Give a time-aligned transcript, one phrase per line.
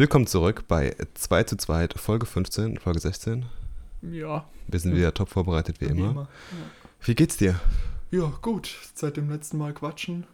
[0.00, 3.44] Willkommen zurück bei 2 zu 2, Folge 15, Folge 16.
[4.00, 4.48] Ja.
[4.66, 6.10] Wir sind wieder top vorbereitet wie, Wie immer.
[6.10, 6.28] immer,
[7.02, 7.60] Wie geht's dir?
[8.10, 8.74] Ja, gut.
[8.94, 10.26] Seit dem letzten Mal quatschen.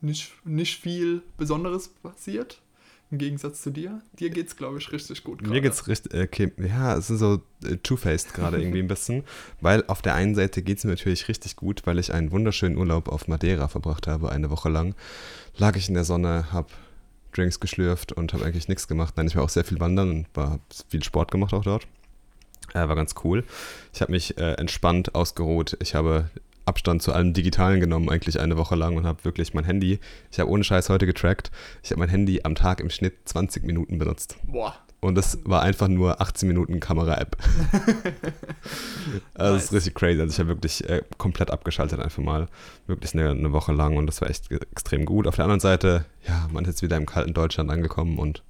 [0.00, 2.62] Nicht, nicht viel Besonderes passiert.
[3.10, 4.00] Im Gegensatz zu dir.
[4.20, 5.42] Dir geht's, glaube ich, richtig gut.
[5.42, 5.62] Mir gerade.
[5.62, 9.24] geht's richtig, äh, okay, ja, es ist so äh, two-faced gerade irgendwie ein bisschen,
[9.60, 13.08] weil auf der einen Seite geht's mir natürlich richtig gut, weil ich einen wunderschönen Urlaub
[13.08, 14.94] auf Madeira verbracht habe, eine Woche lang.
[15.56, 16.70] Lag ich in der Sonne, hab
[17.36, 19.14] Drinks geschlürft und habe eigentlich nichts gemacht.
[19.16, 21.86] Nein, ich war auch sehr viel wandern und war viel Sport gemacht auch dort.
[22.72, 23.44] Äh, war ganz cool.
[23.92, 25.76] Ich habe mich äh, entspannt ausgeruht.
[25.80, 26.30] Ich habe
[26.66, 30.40] Abstand zu allem Digitalen genommen, eigentlich eine Woche lang und habe wirklich mein Handy, ich
[30.40, 31.50] habe ohne Scheiß heute getrackt,
[31.82, 34.36] ich habe mein Handy am Tag im Schnitt 20 Minuten benutzt.
[34.44, 34.74] Boah.
[35.04, 37.36] Und das war einfach nur 18 Minuten Kamera-App.
[39.34, 40.18] also das ist richtig crazy.
[40.18, 42.48] Also ich habe wirklich äh, komplett abgeschaltet einfach mal.
[42.86, 45.26] Wirklich eine, eine Woche lang und das war echt extrem gut.
[45.26, 48.42] Auf der anderen Seite, ja, man ist jetzt wieder im kalten Deutschland angekommen und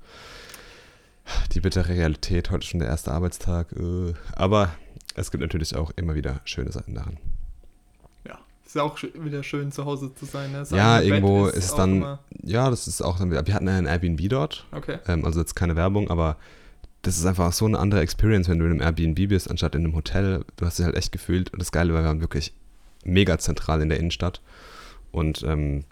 [1.52, 3.72] die bittere Realität, heute schon der erste Arbeitstag.
[3.72, 4.12] Äh.
[4.36, 4.76] Aber
[5.16, 7.18] es gibt natürlich auch immer wieder schöne Seiten daran.
[8.74, 8.84] Ja.
[8.86, 10.52] Ist auch sch- wieder schön, zu Hause zu sein.
[10.52, 10.64] Ne?
[10.70, 13.68] Ja, Bett irgendwo ist es auch dann, ja, das ist auch dann wieder, wir hatten
[13.68, 14.98] ein Airbnb dort Okay.
[15.06, 16.36] Ähm, also jetzt keine Werbung, aber
[17.02, 19.84] das ist einfach so eine andere Experience, wenn du in einem Airbnb bist, anstatt in
[19.84, 20.44] einem Hotel.
[20.56, 21.52] Du hast dich halt echt gefühlt.
[21.52, 22.52] Und das Geile war, wir waren wirklich
[23.04, 24.40] mega zentral in der Innenstadt.
[25.12, 25.84] Und ähm,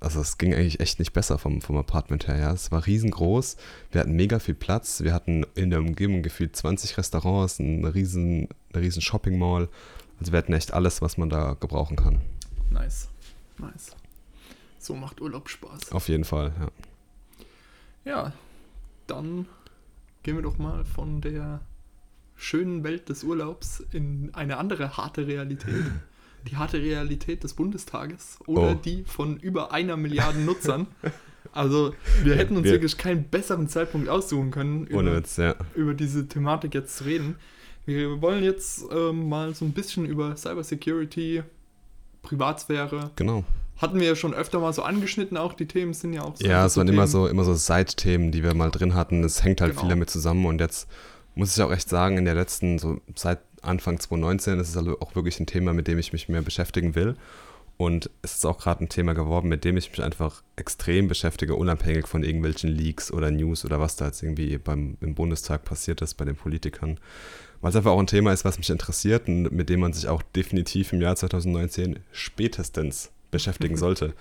[0.00, 2.38] also es ging eigentlich echt nicht besser vom, vom Apartment her.
[2.38, 2.52] Ja.
[2.52, 3.58] Es war riesengroß.
[3.92, 5.02] Wir hatten mega viel Platz.
[5.02, 9.68] Wir hatten in der Umgebung gefühlt 20 Restaurants, eine riesen, eine riesen Shopping Mall.
[10.20, 12.20] Also wir hatten echt alles, was man da gebrauchen kann.
[12.70, 13.08] Nice.
[13.58, 13.96] Nice.
[14.78, 15.92] So macht Urlaub Spaß.
[15.92, 16.52] Auf jeden Fall,
[18.04, 18.12] ja.
[18.12, 18.32] Ja.
[19.06, 19.46] Dann
[20.22, 21.60] gehen wir doch mal von der
[22.36, 25.84] schönen Welt des Urlaubs in eine andere harte Realität.
[26.50, 28.74] Die harte Realität des Bundestages oder Oh.
[28.74, 30.86] die von über einer Milliarde Nutzern.
[31.52, 35.54] Also wir hätten uns wir- wirklich keinen besseren Zeitpunkt aussuchen können, über, Witz, ja.
[35.74, 37.36] über diese Thematik jetzt zu reden.
[37.96, 41.42] Wir wollen jetzt ähm, mal so ein bisschen über Cybersecurity,
[42.22, 43.10] Privatsphäre.
[43.16, 43.44] Genau.
[43.78, 46.46] Hatten wir ja schon öfter mal so angeschnitten, auch die Themen sind ja auch so.
[46.46, 49.24] Ja, es waren immer so, immer so Seitthemen, die wir mal drin hatten.
[49.24, 49.82] Es hängt halt Genau.
[49.82, 50.86] viel damit zusammen und jetzt
[51.34, 55.00] muss ich auch echt sagen, in der letzten, so seit Anfang 2019 ist es also
[55.00, 57.16] auch wirklich ein Thema, mit dem ich mich mehr beschäftigen will.
[57.76, 61.54] Und es ist auch gerade ein Thema geworden, mit dem ich mich einfach extrem beschäftige,
[61.54, 66.02] unabhängig von irgendwelchen Leaks oder News oder was da jetzt irgendwie beim, im Bundestag passiert
[66.02, 66.98] ist bei den Politikern.
[67.60, 70.08] Weil es einfach auch ein Thema ist, was mich interessiert und mit dem man sich
[70.08, 74.14] auch definitiv im Jahr 2019 spätestens beschäftigen sollte.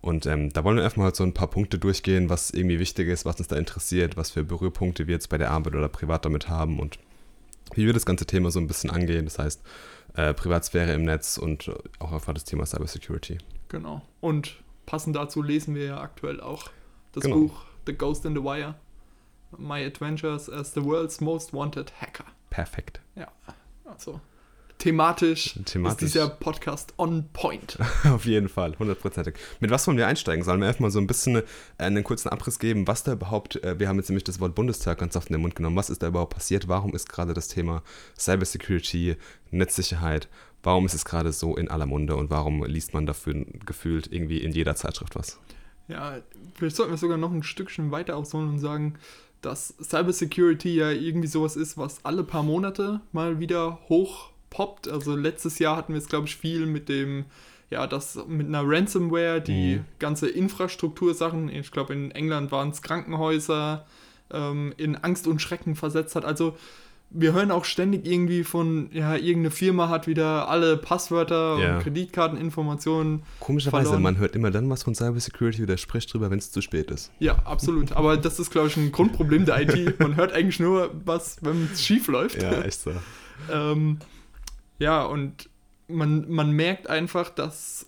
[0.00, 3.08] Und ähm, da wollen wir einfach mal so ein paar Punkte durchgehen, was irgendwie wichtig
[3.08, 6.24] ist, was uns da interessiert, was für Berührpunkte wir jetzt bei der Arbeit oder privat
[6.26, 6.98] damit haben und
[7.74, 9.24] wie wir das ganze Thema so ein bisschen angehen.
[9.24, 9.62] Das heißt,
[10.14, 11.70] äh, Privatsphäre im Netz und
[12.00, 13.38] auch einfach das Thema Cybersecurity.
[13.68, 14.02] Genau.
[14.20, 16.68] Und passend dazu lesen wir ja aktuell auch
[17.12, 17.36] das Genau.
[17.36, 18.74] Buch The Ghost in the Wire.
[19.56, 22.24] My Adventures as the World's Most Wanted Hacker.
[22.54, 23.00] Perfekt.
[23.16, 23.26] Ja,
[23.84, 24.20] also
[24.78, 26.04] thematisch, Thematisch.
[26.04, 27.78] ist dieser Podcast on point.
[28.04, 29.34] Auf jeden Fall, hundertprozentig.
[29.58, 30.44] Mit was wollen wir einsteigen?
[30.44, 31.42] Sollen wir einfach mal so ein bisschen äh,
[31.78, 34.98] einen kurzen Abriss geben, was da überhaupt, äh, wir haben jetzt nämlich das Wort Bundestag
[34.98, 36.68] ganz oft in den Mund genommen, was ist da überhaupt passiert?
[36.68, 37.82] Warum ist gerade das Thema
[38.16, 39.16] Cybersecurity,
[39.50, 40.28] Netzsicherheit,
[40.62, 44.38] warum ist es gerade so in aller Munde und warum liest man dafür gefühlt irgendwie
[44.38, 45.40] in jeder Zeitschrift was?
[45.88, 46.18] Ja,
[46.54, 48.94] vielleicht sollten wir sogar noch ein Stückchen weiter ausholen und sagen,
[49.44, 54.88] dass Cybersecurity ja irgendwie sowas ist, was alle paar Monate mal wieder hochpoppt.
[54.88, 57.24] Also letztes Jahr hatten wir es, glaube ich, viel mit dem,
[57.70, 59.84] ja, das mit einer Ransomware, die Mhm.
[59.98, 63.86] ganze Infrastruktursachen, ich glaube in England waren es Krankenhäuser,
[64.30, 66.24] ähm, in Angst und Schrecken versetzt hat.
[66.24, 66.56] Also
[67.16, 71.76] wir hören auch ständig irgendwie von, ja, irgendeine Firma hat wieder alle Passwörter Ja.
[71.76, 74.02] und Kreditkarteninformationen Komischerweise, Verloren.
[74.02, 77.12] man hört immer dann was von Cybersecurity oder spricht drüber, wenn es zu spät ist.
[77.20, 77.92] Ja, absolut.
[77.92, 79.98] Aber das ist, glaube ich, ein Grundproblem der IT.
[80.00, 82.42] Man hört eigentlich nur was, wenn es schief läuft.
[82.42, 82.90] Ja, echt so.
[83.52, 83.98] ähm,
[84.78, 85.48] ja, und
[85.88, 87.86] man, man merkt einfach, dass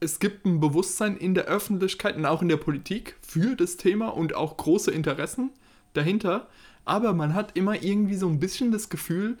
[0.00, 4.08] es gibt ein Bewusstsein in der Öffentlichkeit und auch in der Politik für das Thema
[4.08, 5.50] und auch große Interessen
[5.94, 6.46] dahinter.
[6.88, 9.38] Aber man hat immer irgendwie so ein bisschen das Gefühl,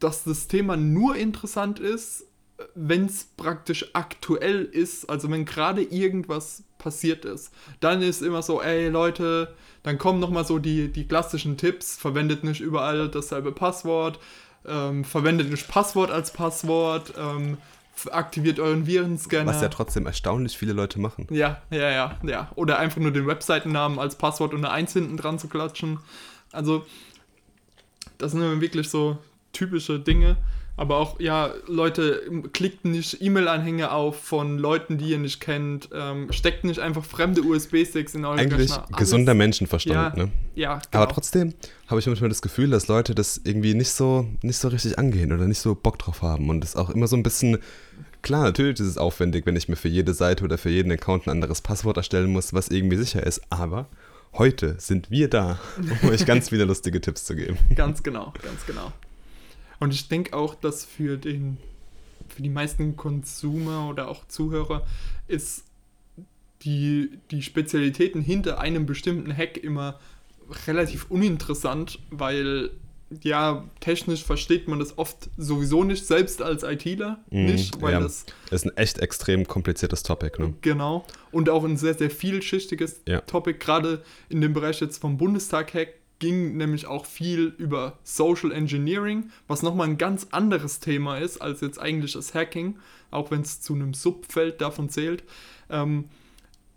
[0.00, 2.24] dass das Thema nur interessant ist,
[2.74, 7.52] wenn es praktisch aktuell ist, also wenn gerade irgendwas passiert ist.
[7.80, 12.44] Dann ist immer so, ey Leute, dann kommen nochmal so die, die klassischen Tipps, verwendet
[12.44, 14.18] nicht überall dasselbe Passwort,
[14.66, 17.58] ähm, verwendet nicht Passwort als Passwort, ähm,
[18.10, 19.46] aktiviert euren Virenscanner.
[19.46, 21.26] Was ja trotzdem erstaunlich viele Leute machen.
[21.30, 22.50] Ja, ja, ja, ja.
[22.54, 25.98] Oder einfach nur den Webseitennamen als Passwort und eine Eins hinten dran zu klatschen.
[26.52, 26.84] Also,
[28.18, 29.18] das sind wirklich so
[29.52, 30.36] typische Dinge.
[30.78, 32.20] Aber auch, ja, Leute,
[32.52, 35.88] klickt nicht E-Mail-Anhänge auf von Leuten, die ihr nicht kennt.
[35.94, 38.84] Ähm, steckt nicht einfach fremde USB-Sticks in eure Eigentlich Rechner.
[38.88, 40.32] Alles- gesunder Menschenverstand, ja, ne?
[40.54, 41.04] Ja, genau.
[41.04, 41.54] Aber trotzdem
[41.86, 45.32] habe ich manchmal das Gefühl, dass Leute das irgendwie nicht so, nicht so richtig angehen
[45.32, 46.50] oder nicht so Bock drauf haben.
[46.50, 47.56] Und das auch immer so ein bisschen,
[48.20, 51.26] klar, natürlich ist es aufwendig, wenn ich mir für jede Seite oder für jeden Account
[51.26, 53.40] ein anderes Passwort erstellen muss, was irgendwie sicher ist.
[53.48, 53.86] Aber
[54.34, 55.58] heute sind wir da,
[56.02, 57.58] um euch ganz viele lustige Tipps zu geben.
[57.74, 58.92] Ganz genau, ganz genau.
[59.78, 61.58] Und ich denke auch, dass für den,
[62.28, 64.86] für die meisten Consumer oder auch Zuhörer
[65.28, 65.64] ist
[66.62, 69.98] die, die Spezialitäten hinter einem bestimmten Hack immer
[70.66, 72.70] relativ uninteressant, weil
[73.22, 78.00] ja, technisch versteht man das oft sowieso nicht, selbst als ITler nicht, weil ja.
[78.00, 80.54] das Das ist ein echt extrem kompliziertes Topic, ne?
[80.60, 81.04] Genau.
[81.30, 83.20] Und auch ein sehr, sehr vielschichtiges Ja.
[83.20, 83.58] Topic.
[83.58, 89.62] Gerade in dem Bereich jetzt vom Bundestag-Hack ging nämlich auch viel über Social Engineering, was
[89.62, 92.78] nochmal ein ganz anderes Thema ist als jetzt eigentlich das Hacking,
[93.10, 95.24] auch wenn es zu einem Subfeld davon zählt.
[95.68, 96.06] Ähm,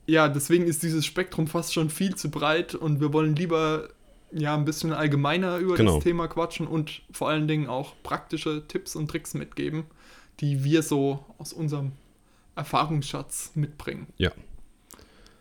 [0.07, 3.89] ja, deswegen ist dieses Spektrum fast schon viel zu breit und wir wollen lieber
[4.31, 5.95] ja ein bisschen allgemeiner über Genau.
[5.95, 9.85] das Thema quatschen und vor allen Dingen auch praktische Tipps und Tricks mitgeben,
[10.39, 11.91] die wir so aus unserem
[12.55, 14.07] Erfahrungsschatz mitbringen.
[14.17, 14.31] Ja.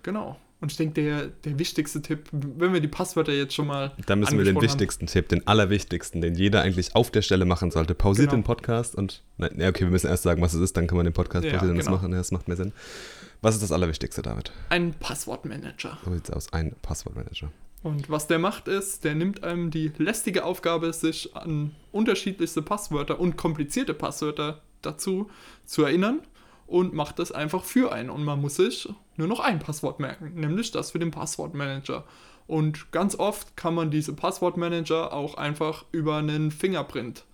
[0.03, 0.39] Genau.
[0.61, 3.93] Und ich denke, der, der wichtigste Tipp, wenn wir die Passwörter jetzt schon mal.
[4.07, 7.45] Da müssen wir den angesprochen wichtigsten Tipp, den allerwichtigsten, den jeder eigentlich auf der Stelle
[7.45, 7.95] machen sollte.
[7.95, 8.41] Pausiert Genau.
[8.41, 9.23] den Podcast und.
[9.37, 11.53] Nein, okay, wir müssen erst sagen, was es ist, dann kann man den Podcast Ja,
[11.53, 11.99] pausieren und das genau.
[11.99, 12.11] machen.
[12.11, 12.73] Ja, das macht mehr Sinn.
[13.41, 14.49] Was ist das Allerwichtigste, David?
[14.51, 15.99] haben, Ein Passwortmanager.
[16.05, 16.53] So sieht's aus.
[16.53, 17.53] Ein Passwortmanager.
[17.83, 23.21] Und was der macht ist, der nimmt einem die lästige Aufgabe, sich an unterschiedlichste Passwörter
[23.21, 25.31] und komplizierte Passwörter dazu
[25.65, 26.21] zu erinnern
[26.67, 28.11] und macht das einfach für einen.
[28.11, 32.05] Und man muss sich nur noch ein Passwort merken, nämlich das für den Passwortmanager.
[32.47, 37.25] Und ganz oft kann man diese Passwortmanager auch einfach über einen Fingerprint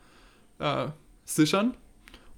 [0.58, 0.88] äh,
[1.24, 1.74] sichern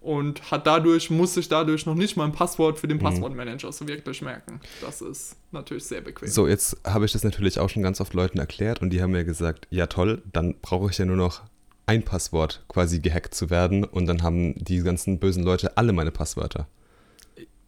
[0.06, 3.88] und hat dadurch, muss sich dadurch noch nicht mal ein Passwort für den Passwortmanager so
[3.88, 4.61] wirklich merken.
[4.81, 6.29] Das ist natürlich sehr bequem.
[6.29, 9.11] So, jetzt habe ich das natürlich auch schon ganz oft Leuten erklärt und die haben
[9.11, 11.43] mir gesagt, ja toll, dann brauche ich ja nur noch
[11.87, 16.12] ein Passwort quasi gehackt zu werden und dann haben die ganzen bösen Leute alle meine
[16.12, 16.69] Passwörter.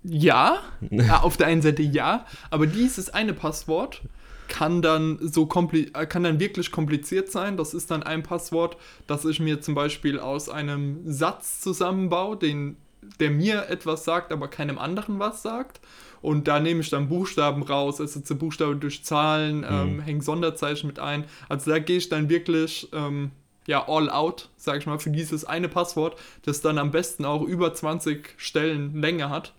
[0.02, 4.02] Ja, ja, auf der einen Seite ja, aber dieses eine Passwort
[4.48, 7.56] kann dann so äh, kann dann wirklich kompliziert sein.
[7.56, 12.76] Das ist dann ein Passwort, das ich mir zum Beispiel aus einem Satz zusammenbaue, den,
[13.20, 15.80] der mir etwas sagt, aber keinem anderen was sagt.
[16.20, 20.98] Und da nehme ich dann Buchstaben raus, ersetze Buchstaben durch Zahlen, ähm, hänge Sonderzeichen mit
[20.98, 21.24] ein.
[21.48, 23.30] Also da gehe ich dann wirklich ähm,
[23.68, 27.42] ja, all out, sage ich mal, für dieses eine Passwort, das dann am besten auch
[27.42, 29.52] über 20 Stellen Länge hat.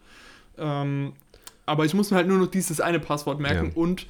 [0.59, 1.13] Ähm,
[1.65, 3.71] aber ich muss mir halt nur noch dieses eine Passwort merken Ja.
[3.75, 4.07] und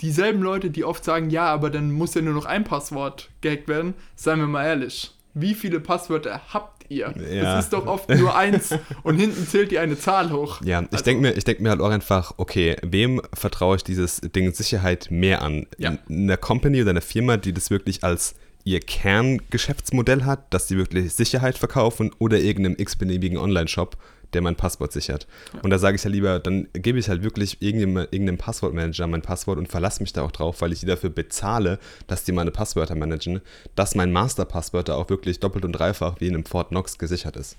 [0.00, 3.68] dieselben Leute, die oft sagen, ja, aber dann muss ja nur noch ein Passwort gehackt
[3.68, 7.14] werden, seien wir mal ehrlich, wie viele Passwörter habt ihr?
[7.30, 7.42] Ja.
[7.56, 8.70] Das ist doch oft nur eins
[9.04, 10.60] und hinten zählt ihr eine Zahl hoch.
[10.64, 13.84] Ja, ich Also- denke mir, ich denk mir halt auch einfach, okay, wem vertraue ich
[13.84, 15.66] dieses Ding Sicherheit mehr an?
[15.78, 15.96] Ja.
[16.08, 18.34] Einer Company oder einer Firma, die das wirklich als
[18.64, 23.96] ihr Kerngeschäftsmodell hat, dass sie wirklich Sicherheit verkaufen oder irgendeinem x-beliebigen Online-Shop,
[24.32, 25.26] der mein Passwort sichert.
[25.62, 29.22] Und da sage ich ja lieber, dann gebe ich halt wirklich irgendeinem, irgendeinem Passwortmanager mein
[29.22, 32.50] Passwort und verlasse mich da auch drauf, weil ich die dafür bezahle, dass die meine
[32.50, 33.40] Passwörter managen,
[33.74, 37.56] dass mein Masterpasswörter auch wirklich doppelt und dreifach wie in einem Fort Knox gesichert ist.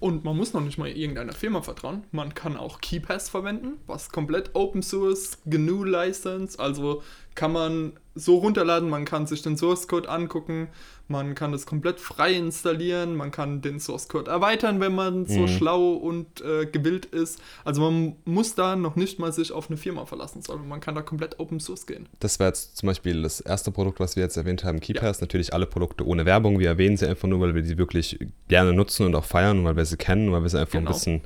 [0.00, 2.04] Und man muss noch nicht mal irgendeiner Firma vertrauen.
[2.12, 7.02] Man kann auch KeyPass verwenden, was komplett Open Source, GNU License, also
[7.34, 10.68] kann man so runterladen, man kann sich den Source Code angucken,
[11.12, 15.46] man kann das komplett frei installieren, man kann den Source Code erweitern, wenn man so
[15.46, 17.40] schlau und äh, gewillt ist.
[17.64, 20.96] Also man muss da noch nicht mal sich auf eine Firma verlassen, sondern man kann
[20.96, 22.08] da komplett Open Source gehen.
[22.18, 25.20] Das war jetzt zum Beispiel das erste Produkt, was wir jetzt erwähnt haben, KeyPass.
[25.20, 26.58] Natürlich alle Produkte ohne Werbung.
[26.58, 29.76] Wir erwähnen sie einfach nur, weil wir sie wirklich gerne nutzen und auch feiern weil
[29.76, 30.90] wir sie kennen, weil wir sie einfach Genau.
[30.90, 31.20] ein bisschen,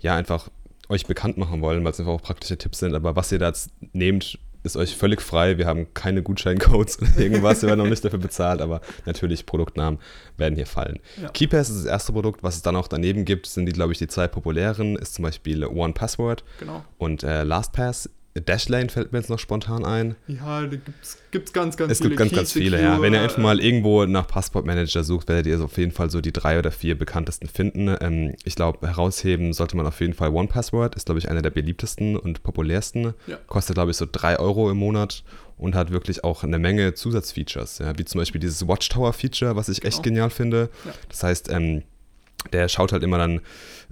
[0.00, 0.48] ja, einfach
[0.88, 2.94] euch bekannt machen wollen, weil es einfach auch praktische Tipps sind.
[2.94, 5.58] Aber was ihr da jetzt nehmt, ist euch völlig frei.
[5.58, 7.62] Wir haben keine Gutscheincodes oder irgendwas.
[7.62, 9.98] Wir werden auch nicht dafür bezahlt, aber natürlich Produktnamen
[10.36, 10.98] werden hier fallen.
[11.20, 11.28] Ja.
[11.30, 12.42] KeyPass ist das erste Produkt.
[12.42, 14.96] Was es dann auch daneben gibt, sind die, glaube ich, die zwei populären.
[14.96, 16.84] Ist zum Beispiel One Password Genau.
[16.98, 18.10] und äh, LastPass.
[18.34, 20.14] Dashlane fällt mir jetzt noch spontan ein.
[20.28, 22.10] Ja, da gibt's, gibt's ganz, ganz Es viele.
[22.10, 23.02] gibt ganz, ganz viele, ja.
[23.02, 26.20] Wenn ihr Secure, einfach mal irgendwo nach Passportmanager sucht, werdet ihr auf jeden Fall so
[26.20, 27.94] die drei oder vier bekanntesten finden.
[28.00, 31.50] Ähm, ich glaube, herausheben sollte man auf jeden Fall OnePassword, ist, glaube ich, einer der
[31.50, 33.14] beliebtesten und populärsten.
[33.26, 33.36] Ja.
[33.48, 35.24] Kostet, glaube ich, so drei Euro im Monat
[35.58, 39.84] und hat wirklich auch eine Menge Zusatzfeatures, ja, wie zum Beispiel dieses Watchtower-Feature, was ich
[39.84, 40.02] echt Genau.
[40.04, 40.70] genial finde.
[40.84, 40.92] Ja.
[41.08, 41.82] Das heißt, ähm,
[42.52, 43.40] der schaut halt immer dann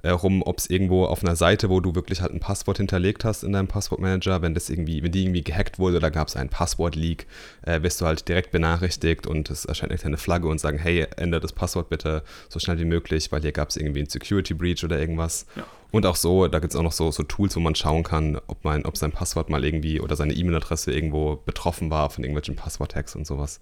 [0.02, 3.24] äh, rum, ob es irgendwo auf einer Seite, wo du wirklich halt ein Passwort hinterlegt
[3.24, 6.36] hast in deinem Passwortmanager, wenn das irgendwie, wenn die irgendwie gehackt wurde oder gab es
[6.36, 7.26] einen Passwort-Leak,
[7.62, 11.06] äh, wirst du halt direkt benachrichtigt und es erscheint eine kleine Flagge und sagen, hey,
[11.16, 14.54] ändere das Passwort bitte so schnell wie möglich, weil hier gab es irgendwie einen Security
[14.54, 15.46] Breach oder irgendwas.
[15.56, 15.64] Ja.
[15.90, 18.38] Und auch so, da gibt es auch noch so, so Tools, wo man schauen kann,
[18.46, 22.56] ob, man, ob sein Passwort mal irgendwie oder seine E-Mail-Adresse irgendwo betroffen war von irgendwelchen
[22.56, 23.58] Passwort-Hacks und sowas.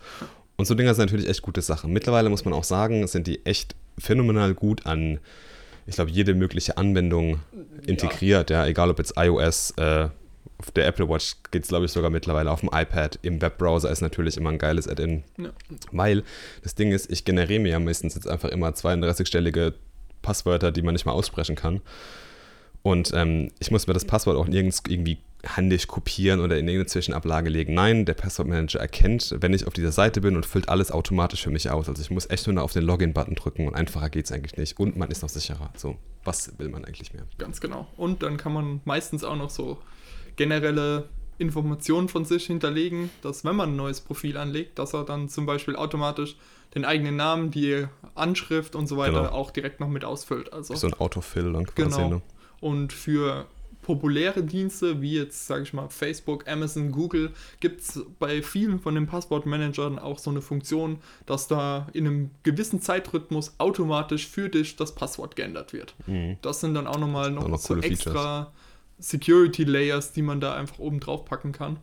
[0.56, 1.92] Und so Dinger sind natürlich echt gute Sachen.
[1.92, 5.20] Mittlerweile muss man auch sagen, sind die echt phänomenal gut an,
[5.86, 7.40] ich glaube, jede mögliche Anwendung
[7.86, 8.50] integriert.
[8.50, 10.08] Ja, egal ob jetzt iOS, äh,
[10.58, 13.18] auf der Apple Watch geht es, glaube ich, sogar mittlerweile auf dem iPad.
[13.22, 15.22] Im Webbrowser ist natürlich immer ein geiles Add-in.
[15.36, 15.50] Ja.
[15.92, 16.24] Weil
[16.62, 19.74] das Ding ist, ich generiere mir ja meistens jetzt einfach immer 32-stellige
[20.22, 21.82] Passwörter, die man nicht mal aussprechen kann.
[22.82, 26.86] Und ähm, ich muss mir das Passwort auch nirgends irgendwie handig kopieren oder in irgendeine
[26.86, 27.74] Zwischenablage legen.
[27.74, 31.50] Nein, der Passwortmanager erkennt, wenn ich auf dieser Seite bin und füllt alles automatisch für
[31.50, 31.88] mich aus.
[31.88, 34.56] Also ich muss echt nur noch auf den Login-Button drücken und einfacher geht es eigentlich
[34.56, 34.78] nicht.
[34.78, 35.70] Und man ist noch sicherer.
[35.76, 37.24] So, was will man eigentlich mehr?
[37.38, 37.86] Ganz genau.
[37.96, 39.78] Und dann kann man meistens auch noch so
[40.36, 45.28] generelle Informationen von sich hinterlegen, dass wenn man ein neues Profil anlegt, dass er dann
[45.28, 46.36] zum Beispiel automatisch
[46.74, 49.32] den eigenen Namen, die Anschrift und so weiter Genau.
[49.32, 50.52] auch direkt noch mit ausfüllt.
[50.52, 51.96] Also So ein Autofill dann quasi.
[51.96, 52.08] Genau.
[52.08, 52.22] Ne?
[52.60, 53.46] Und für
[53.86, 58.96] populäre Dienste, wie jetzt, sage ich mal, Facebook, Amazon, Google, gibt es bei vielen von
[58.96, 64.74] den Passwortmanagern auch so eine Funktion, dass da in einem gewissen Zeitrhythmus automatisch für dich
[64.74, 65.94] das Passwort geändert wird.
[66.08, 66.36] Mhm.
[66.42, 68.52] Das sind dann auch nochmal noch, Auch noch so extra
[68.98, 71.76] Security Layers, die man da einfach oben drauf packen kann.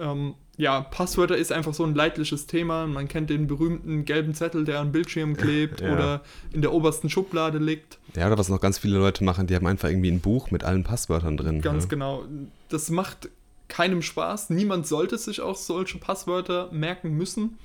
[0.00, 2.86] Ähm, ja, Passwörter ist einfach so ein leidliches Thema.
[2.86, 5.94] Man kennt den berühmten gelben Zettel, der an Bildschirmen klebt Ja.
[5.94, 6.20] oder
[6.52, 7.98] in der obersten Schublade liegt.
[8.14, 10.62] Ja, oder was noch ganz viele Leute machen, die haben einfach irgendwie ein Buch mit
[10.62, 11.62] allen Passwörtern drin.
[11.62, 11.88] Ganz ne?
[11.88, 12.24] genau.
[12.68, 13.30] Das macht
[13.68, 14.50] keinem Spaß.
[14.50, 17.58] Niemand sollte sich auch solche Passwörter merken müssen.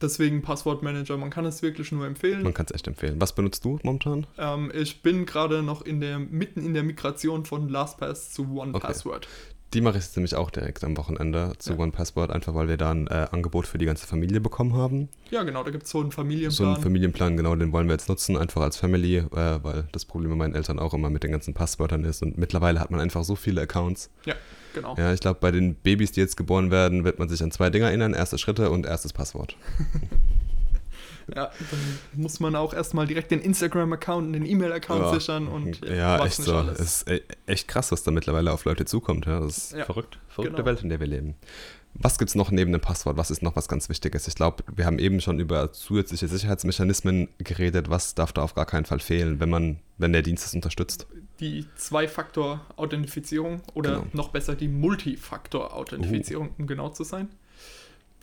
[0.00, 2.42] Deswegen Passwortmanager, man kann es wirklich nur empfehlen.
[2.42, 3.16] Man kann es echt empfehlen.
[3.20, 4.26] Was benutzt du momentan?
[4.38, 9.28] Ähm, ich bin gerade noch in der, mitten in der Migration von LastPass zu OnePassword.
[9.72, 11.78] Die mache ich jetzt nämlich auch direkt am Wochenende zu Ja.
[11.78, 15.08] OnePassword, einfach weil wir da ein äh, Angebot für die ganze Familie bekommen haben.
[15.30, 16.74] Ja, genau, da gibt es so einen So Familienplan.
[16.74, 19.26] einen Familienplan, genau, den wollen wir jetzt nutzen, einfach als Family, äh,
[19.62, 22.20] weil das Problem bei meinen Eltern auch immer mit den ganzen Passwörtern ist.
[22.22, 24.10] Und mittlerweile hat man einfach so viele Accounts.
[24.24, 24.34] ja,
[24.74, 24.96] genau.
[24.98, 27.70] Ja, ich glaube, bei den Babys, die jetzt geboren werden, wird man sich an zwei
[27.70, 29.56] Dinge erinnern: erste Schritte und erstes Passwort.
[31.34, 35.14] Ja, dann muss man auch erstmal direkt den Instagram-Account und den E-Mail-Account Ja.
[35.14, 36.54] sichern und Ja, was echt so.
[36.56, 36.78] alles.
[36.78, 39.26] Es ist e- echt krass, was da mittlerweile auf Leute zukommt.
[39.26, 40.18] Ja, das ist Ja, verrückt.
[40.28, 40.66] Verrückte genau.
[40.66, 41.34] Welt, in der wir leben.
[41.94, 43.16] Was gibt es noch neben dem Passwort?
[43.16, 44.28] Was ist noch was ganz Wichtiges?
[44.28, 47.90] Ich glaube, wir haben eben schon über zusätzliche Sicherheitsmechanismen geredet.
[47.90, 51.06] Was darf da auf gar keinen Fall fehlen, wenn man, wenn der Dienst es unterstützt?
[51.40, 54.06] die Zwei-Faktor-Authentifizierung oder Genau.
[54.12, 57.28] noch besser die Multifaktor-Authentifizierung, um genau zu sein.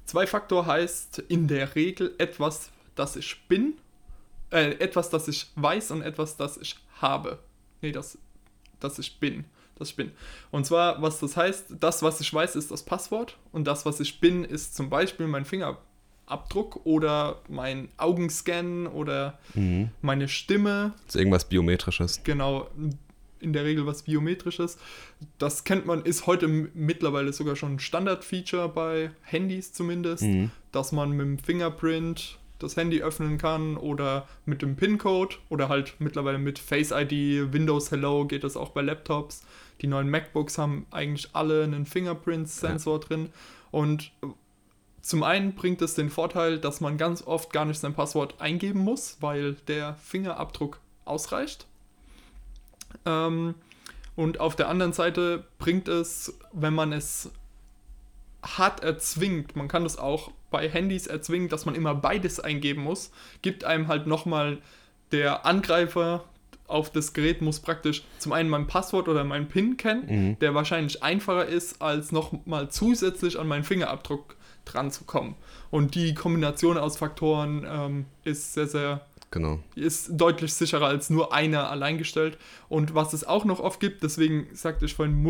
[0.06, 3.74] Zwei-Faktor heißt in der Regel etwas, das ich bin,
[4.52, 7.40] äh, etwas, das ich weiß und etwas, das ich habe.
[7.82, 8.18] Nee, das,
[8.80, 9.46] das ich bin.
[9.76, 10.12] Das ich bin.
[10.52, 14.00] Und zwar, was das heißt, das, was ich weiß, ist das Passwort und das, was
[14.00, 19.38] ich bin, ist zum Beispiel mein Fingerabdruck oder mein Augenscan oder
[20.02, 22.24] meine Stimme Das ist irgendwas Biometrisches.
[22.24, 22.70] genau
[23.40, 24.80] in der Regel was Biometrisches.
[25.38, 30.50] Das kennt man, ist heute mittlerweile sogar schon ein Standard-Feature bei Handys zumindest, Mhm.
[30.72, 35.96] dass man mit dem Fingerprint das Handy öffnen kann oder mit dem PIN-Code oder halt
[36.00, 39.44] mittlerweile mit Face ID, Windows Hello geht das auch bei Laptops.
[39.82, 43.30] Die neuen MacBooks haben eigentlich alle einen Fingerprint-Sensor drin
[43.72, 44.12] und
[45.02, 48.80] zum einen bringt es den Vorteil, dass man ganz oft gar nicht sein Passwort eingeben
[48.80, 51.66] muss, weil der Fingerabdruck ausreicht.
[53.06, 53.56] Ähm,
[54.16, 57.32] und auf der anderen Seite bringt es, wenn man es
[58.42, 63.12] hart erzwingt, man kann das auch bei Handys erzwingen, dass man immer beides eingeben muss,
[63.42, 64.60] gibt einem halt nochmal
[65.12, 66.24] der Angreifer
[66.68, 70.40] auf das Gerät muss praktisch zum einen mein Passwort oder mein PIN kennen, Mhm.
[70.40, 74.36] der wahrscheinlich einfacher ist, als nochmal zusätzlich an meinen Fingerabdruck
[74.66, 75.36] dran zu kommen.
[75.72, 79.60] Und die Kombination aus Faktoren ähm, ist sehr, sehr Genau.
[79.76, 82.38] ist deutlich sicherer als nur einer allein gestellt.
[82.68, 85.22] Und was es auch noch oft gibt, deswegen sagte ich vorhin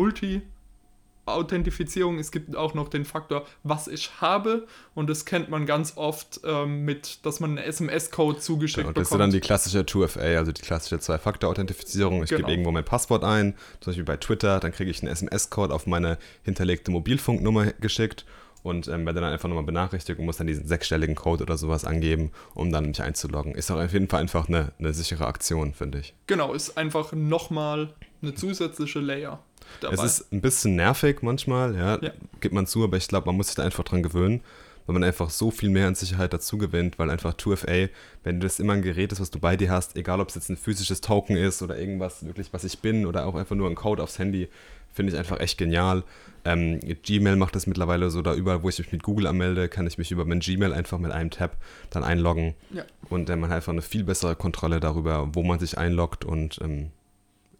[1.28, 4.66] Multi-Authentifizierung, es gibt auch noch den Faktor, was ich habe.
[4.94, 9.02] Und das kennt man ganz oft ähm, mit, dass man einen SMS-Code zugeschickt Genau, das
[9.02, 9.22] ist bekommt.
[9.22, 12.22] dann die klassische 2FA, also die klassische Zwei-Faktor-Authentifizierung.
[12.22, 12.40] Ich Genau.
[12.40, 15.86] gebe irgendwo mein Passwort ein, zum Beispiel bei Twitter, dann kriege ich einen SMS-Code auf
[15.86, 18.24] meine hinterlegte Mobilfunknummer geschickt
[18.62, 21.84] und ähm, werde dann einfach nochmal benachrichtigt und muss dann diesen sechsstelligen Code oder sowas
[21.84, 23.54] angeben, um dann mich einzuloggen.
[23.54, 26.14] Ist auch auf jeden Fall einfach eine, eine sichere Aktion, finde ich.
[26.26, 29.42] genau, ist einfach nochmal eine zusätzliche Layer
[29.80, 29.94] dabei.
[30.04, 32.10] Es ist ein bisschen nervig manchmal, ja, Ja.
[32.40, 34.40] gibt man zu, aber ich glaube, man muss sich da einfach dran gewöhnen.
[34.86, 37.90] weil man einfach so viel mehr an Sicherheit dazu gewinnt, weil einfach 2FA,
[38.24, 40.48] wenn das immer ein Gerät ist, was du bei dir hast, egal ob es jetzt
[40.48, 43.74] ein physisches Token ist oder irgendwas wirklich, was ich bin oder auch einfach nur ein
[43.74, 44.48] Code aufs Handy,
[44.90, 46.04] finde ich einfach echt genial.
[46.46, 49.86] Ähm, Gmail macht das mittlerweile so, da überall, wo ich mich mit Google anmelde, kann
[49.86, 51.58] ich mich über mein Gmail einfach mit einem Tab
[51.90, 52.54] dann einloggen.
[52.72, 52.84] Ja.
[53.10, 56.60] Und äh, man hat einfach eine viel bessere Kontrolle darüber, wo man sich einloggt und
[56.62, 56.92] ähm,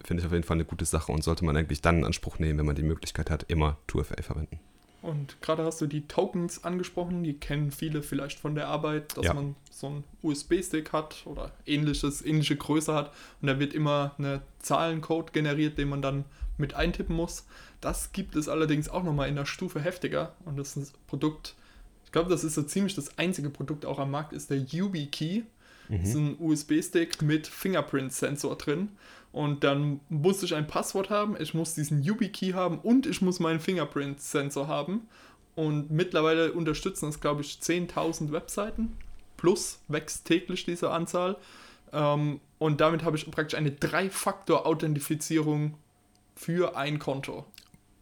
[0.05, 2.38] finde ich auf jeden Fall eine gute Sache und sollte man eigentlich dann in Anspruch
[2.38, 4.61] nehmen, wenn man die Möglichkeit hat, immer 2FA verwenden.
[5.00, 9.26] Und gerade hast du die Tokens angesprochen, die kennen viele vielleicht von der Arbeit, dass
[9.26, 9.35] Ja.
[9.35, 14.43] man so einen USB-Stick hat oder ähnliches, ähnliche Größe hat und da wird immer eine
[14.59, 16.25] Zahlencode generiert, den man dann
[16.57, 17.47] mit eintippen muss.
[17.81, 21.55] Das gibt es allerdings auch nochmal in einer Stufe heftiger und das ist ein Produkt,
[22.05, 25.45] ich glaube, das ist so ziemlich das einzige Produkt auch am Markt, ist der YubiKey.
[25.90, 28.90] Das ist ein USB-Stick mit Fingerprint-Sensor drin.
[29.38, 33.38] Und dann muss ich ein Passwort haben, ich muss diesen YubiKey haben und ich muss
[33.38, 35.02] meinen Fingerprint-Sensor haben.
[35.54, 38.97] Und mittlerweile unterstützen das, glaube ich, 10.000 Webseiten.
[39.37, 41.37] Plus wächst täglich diese Anzahl.
[41.92, 45.75] Ähm, und damit habe ich praktisch eine Drei-Faktor-Authentifizierung
[46.35, 47.47] für ein Konto.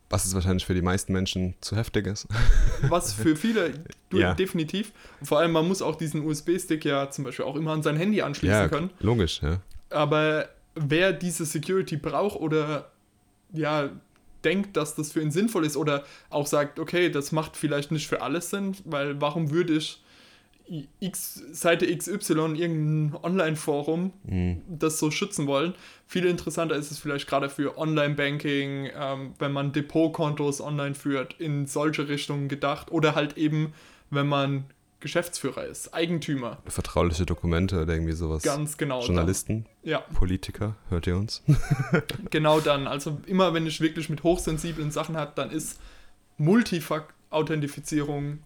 [0.08, 2.28] Was es wahrscheinlich für die meisten Menschen zu heftig ist.
[2.88, 3.74] Was für viele
[4.08, 4.32] du, Ja.
[4.32, 4.92] definitiv.
[5.22, 8.22] Vor allem, man muss auch diesen USB-Stick ja zum Beispiel auch immer an sein Handy
[8.22, 8.88] anschließen ja, können.
[9.00, 9.60] logisch, ja.
[9.90, 12.90] Aber wer diese Security braucht oder
[13.52, 13.90] ja
[14.44, 18.06] denkt, dass das für ihn sinnvoll ist oder auch sagt, okay, das macht vielleicht nicht
[18.06, 20.02] für alles Sinn, weil warum würde ich
[20.98, 24.62] X, Seite XY, irgendein Online-Forum, Mhm.
[24.68, 25.74] das so schützen wollen.
[26.08, 31.66] Viel interessanter ist es vielleicht gerade für Online-Banking, ähm, wenn man Depotkontos online führt, in
[31.66, 33.72] solche Richtungen gedacht oder halt eben,
[34.10, 34.64] wenn man
[35.06, 36.58] Geschäftsführer ist, Eigentümer.
[36.66, 38.42] Vertrauliche Dokumente oder irgendwie sowas.
[38.42, 39.02] Ganz genau.
[39.02, 39.90] Journalisten, Dann.
[39.90, 41.42] Ja, Politiker, hört ihr uns?
[42.30, 42.88] genau dann.
[42.88, 45.78] Also immer wenn ich wirklich mit hochsensiblen Sachen habe, dann ist
[46.38, 48.40] Multifakt-Authentifizierung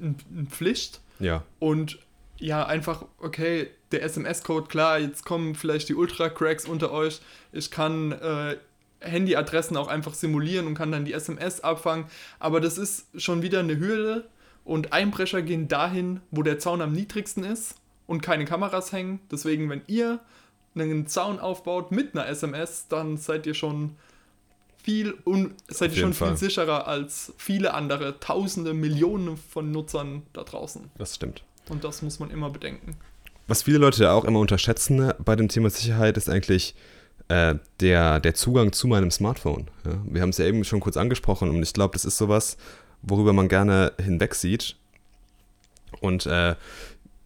[0.00, 1.00] eine Pflicht.
[1.18, 1.98] ja, Und
[2.38, 7.20] ja, einfach, okay, der SMS-Code, klar, jetzt kommen vielleicht die Ultra-Cracks unter euch.
[7.50, 8.56] Ich kann äh,
[9.00, 12.04] Handyadressen auch einfach simulieren und kann dann die SMS abfangen.
[12.38, 14.28] Aber das ist schon wieder eine Hürde.
[14.68, 19.18] Und Einbrecher gehen dahin, wo der Zaun am niedrigsten ist und keine Kameras hängen.
[19.30, 20.20] Deswegen, wenn ihr
[20.74, 23.96] einen Zaun aufbaut mit einer SMS, dann seid ihr schon
[24.82, 26.28] viel un seid ihr schon Fall.
[26.28, 30.90] viel sicherer als viele andere Tausende, Millionen von Nutzern da draußen.
[30.98, 31.42] das stimmt.
[31.70, 32.96] Und das muss man immer bedenken.
[33.46, 36.74] Was viele Leute ja auch immer unterschätzen ne, bei dem Thema Sicherheit ist eigentlich
[37.28, 39.70] äh, der, der Zugang zu meinem Smartphone.
[39.86, 39.98] Ja?
[40.04, 42.58] Wir haben es ja eben schon kurz angesprochen und ich glaube, das ist sowas,
[43.02, 44.76] worüber man gerne hinwegsieht.
[46.00, 46.54] Und äh,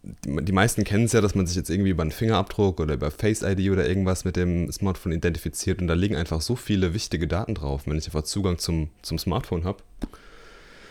[0.03, 3.09] die, meisten kennen es ja, dass man sich jetzt irgendwie über einen Fingerabdruck oder über
[3.09, 7.27] Face ID oder irgendwas mit dem Smartphone identifiziert und da liegen einfach so viele wichtige
[7.27, 9.81] Daten drauf, wenn ich einfach Zugang zum, zum Smartphone habe.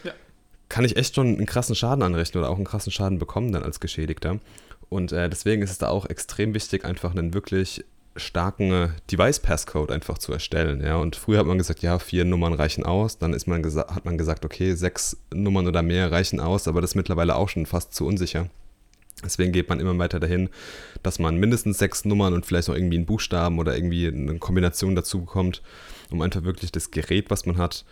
[0.04, 0.12] Ja.
[0.70, 3.62] Kann ich echt schon einen krassen Schaden anrichten oder auch einen krassen Schaden bekommen dann
[3.62, 4.40] als Geschädigter.
[4.88, 7.84] Und äh, deswegen ist es da auch extrem wichtig, einfach einen wirklich
[8.16, 10.82] starken äh, Device-Passcode einfach zu erstellen.
[10.82, 10.96] Ja?
[10.96, 13.18] Und früher hat man gesagt, ja, vier Nummern reichen aus.
[13.18, 16.90] Dann ist man hat man gesagt, okay, sechs Nummern oder mehr reichen aus, aber das
[16.90, 18.48] ist mittlerweile auch schon fast zu unsicher.
[19.24, 20.48] Deswegen geht man immer weiter dahin,
[21.02, 24.96] dass man mindestens sechs Nummern und vielleicht auch irgendwie einen Buchstaben oder irgendwie eine Kombination
[24.96, 25.62] dazu bekommt,
[26.10, 27.84] um einfach wirklich das Gerät, was man hat,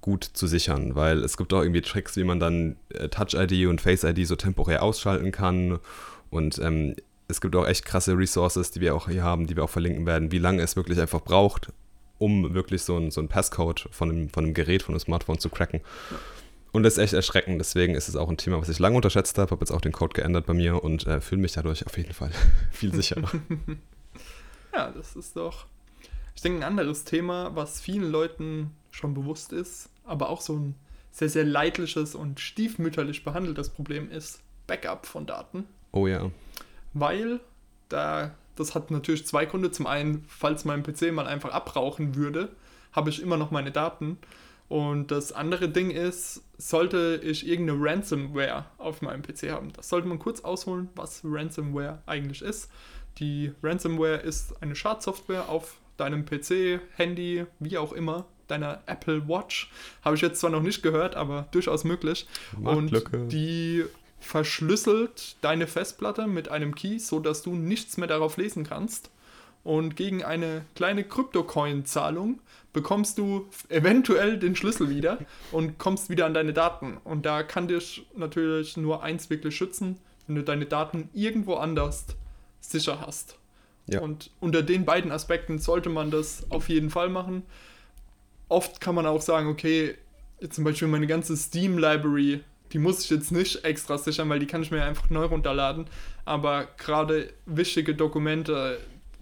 [0.00, 0.94] gut zu sichern.
[0.94, 4.82] Weil es gibt auch irgendwie Tricks, wie man dann äh, Touch-ID und Face-ID so temporär
[4.82, 5.80] ausschalten kann.
[6.30, 6.94] Und ähm,
[7.30, 10.06] es gibt auch echt krasse Resources, die wir auch hier haben, die wir auch verlinken
[10.06, 11.72] werden, wie lange es wirklich einfach braucht,
[12.18, 15.38] um wirklich so ein, so ein Passcode von einem, von einem Gerät, von einem Smartphone
[15.38, 15.80] zu cracken.
[16.72, 19.38] Und das ist echt erschreckend, deswegen ist es auch ein Thema, was ich lange unterschätzt
[19.38, 21.96] habe, habe jetzt auch den Code geändert bei mir und äh, fühle mich dadurch auf
[21.96, 22.30] jeden Fall
[22.70, 23.30] viel sicherer.
[24.72, 25.66] Ja, das ist doch,
[26.36, 30.76] ich denke, ein anderes Thema, was vielen Leuten schon bewusst ist, aber auch so ein
[31.10, 35.64] sehr, sehr leidliches und stiefmütterlich behandeltes Problem ist Backup von Daten.
[35.92, 36.30] oh ja.
[36.92, 37.40] Weil
[37.88, 39.70] da, das hat natürlich zwei Gründe.
[39.70, 42.50] Zum einen, falls mein PC mal einfach abrauchen würde,
[42.92, 44.18] habe ich immer noch meine Daten.
[44.68, 49.72] Und das andere Ding ist, sollte ich irgendeine Ransomware auf meinem PC haben.
[49.72, 52.70] Das sollte man kurz ausholen, was Ransomware eigentlich ist.
[53.18, 59.72] Die Ransomware ist eine Schadsoftware auf deinem PC, Handy, wie auch immer, deiner Apple Watch.
[60.02, 62.28] Habe ich jetzt zwar noch nicht gehört, aber durchaus möglich.
[62.62, 62.92] Und
[63.32, 63.84] die
[64.20, 69.10] verschlüsselt deine Festplatte mit einem Key, sodass du nichts mehr darauf lesen kannst.
[69.62, 72.40] Und gegen eine kleine Kryptocoin-Zahlung
[72.72, 75.18] bekommst du eventuell den Schlüssel wieder
[75.52, 76.96] und kommst wieder an deine Daten.
[77.04, 82.06] Und da kann dich natürlich nur eins wirklich schützen, wenn du deine Daten irgendwo anders
[82.60, 83.36] sicher hast.
[83.86, 84.00] Ja.
[84.00, 87.42] Und unter den beiden Aspekten sollte man das auf jeden Fall machen.
[88.48, 89.96] Oft kann man auch sagen, okay,
[90.40, 92.40] jetzt zum Beispiel meine ganze Steam-Library,
[92.72, 95.86] die muss ich jetzt nicht extra sichern, weil die kann ich mir einfach neu runterladen.
[96.24, 98.78] Aber gerade wichtige Dokumente,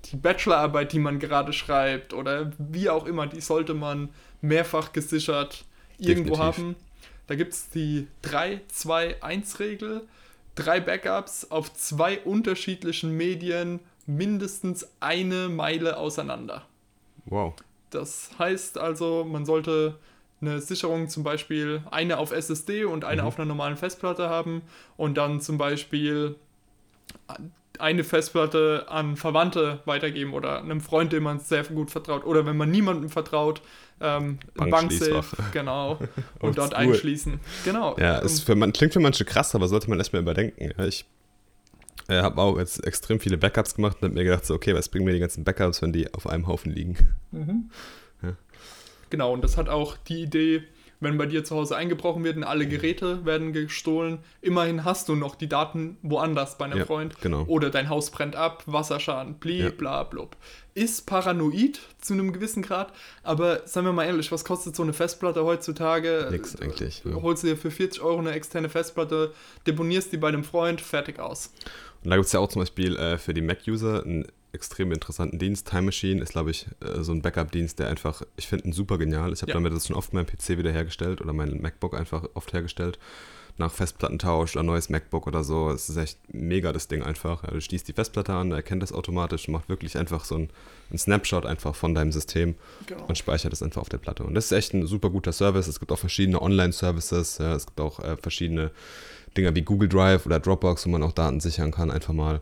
[0.07, 5.65] die Bachelorarbeit, die man gerade schreibt oder wie auch immer, die sollte man mehrfach gesichert
[5.99, 6.59] irgendwo Definitiv.
[6.59, 6.77] haben.
[7.27, 10.03] Da gibt es die 3-2-1-Regel.
[10.55, 16.67] Drei Backups auf zwei unterschiedlichen Medien mindestens eine Meile auseinander.
[17.27, 17.55] Wow.
[17.91, 19.99] Das heißt also, man sollte
[20.41, 23.29] eine Sicherung zum Beispiel eine auf SSD und eine mhm.
[23.29, 24.63] auf einer normalen Festplatte haben
[24.97, 26.37] und dann zum Beispiel
[27.79, 32.57] eine Festplatte an Verwandte weitergeben oder einem Freund, dem man sehr gut vertraut oder wenn
[32.57, 33.63] man niemandem vertraut,
[34.01, 35.99] ähm, Banksafe, genau,
[36.41, 37.41] und dort einschließen.
[37.65, 37.97] Genau.
[37.99, 40.73] Ja, es für man, klingt für manche krass, aber sollte man erstmal überdenken.
[40.85, 41.05] Ich
[42.09, 44.89] äh, habe auch jetzt extrem viele Backups gemacht und habe mir gedacht, so, okay, was
[44.89, 46.97] bringen mir die ganzen Backups, wenn die auf einem Haufen liegen?
[47.33, 47.71] Mhm.
[49.11, 50.65] Genau, und das hat auch die Idee,
[51.01, 55.15] wenn bei dir zu Hause eingebrochen wird und alle Geräte werden gestohlen, immerhin hast du
[55.15, 57.21] noch die Daten woanders bei einem ja, Freund.
[57.21, 57.45] Genau.
[57.45, 59.71] Oder dein Haus brennt ab, Wasserschaden, bli, ja.
[59.71, 60.37] bla, blub.
[60.75, 62.93] Ist paranoid zu einem gewissen Grad,
[63.23, 66.29] aber seien wir mal ehrlich, was kostet so eine Festplatte heutzutage?
[66.31, 67.03] Nix eigentlich.
[67.05, 67.15] Ja.
[67.23, 69.33] Holst du dir für 40 Euro eine externe Festplatte,
[69.67, 71.53] deponierst die bei einem Freund, fertig aus.
[72.05, 74.27] Und da gibt es ja auch zum Beispiel äh, für die Mac-User ein
[74.59, 75.69] extrem interessanten Dienst.
[75.69, 79.33] Time Machine ist, glaube ich, äh, so ein Backup-Dienst, der einfach, ich finde, super genial.
[79.33, 79.55] Ich habe ja.
[79.55, 82.99] damit das schon oft mein PC wieder hergestellt oder mein MacBook einfach oft hergestellt.
[83.57, 85.71] Nach Festplattentausch oder neues MacBook oder so.
[85.71, 87.43] Es ist echt mega das Ding einfach.
[87.43, 90.51] Du schließt die Festplatte an, erkennt das automatisch macht wirklich einfach so ein,
[90.93, 92.55] ein Snapshot einfach von deinem System
[92.87, 93.07] genau.
[93.07, 94.25] und speichert es einfach auf der Platte.
[94.25, 95.67] Und das ist echt ein super guter Service.
[95.67, 97.39] Es gibt auch verschiedene Online-Services.
[97.39, 98.71] Ja, es gibt auch äh, verschiedene
[99.37, 102.41] Dinge wie Google Drive oder Dropbox, wo man auch Daten sichern kann, einfach mal.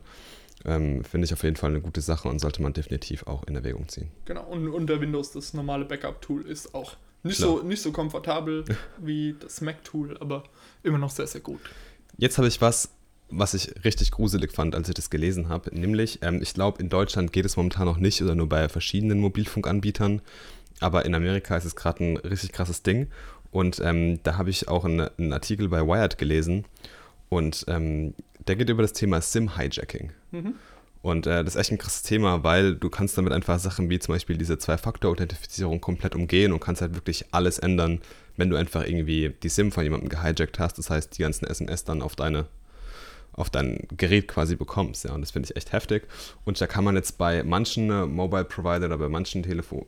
[0.67, 3.55] Ähm, Finde ich auf jeden Fall eine gute Sache und sollte man definitiv auch in
[3.55, 4.11] Erwägung ziehen.
[4.25, 8.65] Genau, und unter Windows das normale Backup-Tool ist auch nicht so, nicht so komfortabel
[8.99, 10.43] wie das Mac-Tool, aber
[10.83, 11.61] immer noch sehr, sehr gut.
[12.17, 12.89] Jetzt habe ich was,
[13.29, 15.73] was ich richtig gruselig fand, als ich das gelesen habe.
[15.77, 19.19] Nämlich, ähm, ich glaube, in Deutschland geht es momentan noch nicht oder nur bei verschiedenen
[19.19, 20.21] Mobilfunkanbietern.
[20.79, 23.07] Aber in Amerika ist es gerade ein richtig krasses Ding.
[23.51, 26.65] Und ähm, da habe ich auch einen, einen, Artikel bei Wired gelesen.
[27.29, 28.13] Und ähm,
[28.47, 30.11] der geht über das Thema SIM-Hijacking.
[30.31, 30.55] Mhm.
[31.01, 33.99] Und äh, das ist echt ein krasses Thema, weil du kannst damit einfach Sachen wie
[33.99, 38.01] zum Beispiel diese Zwei-Faktor-Authentifizierung komplett umgehen und kannst halt wirklich alles ändern,
[38.35, 40.77] wenn du einfach irgendwie die SIM von jemandem gehijackt hast.
[40.77, 42.47] Das heißt, die ganzen SMS dann auf deine
[43.33, 45.05] auf dein Gerät quasi bekommst.
[45.05, 46.07] Ja, und das finde ich echt heftig.
[46.43, 49.85] Und da kann man jetzt bei manchen äh, Mobile Provider oder bei manchen Telefon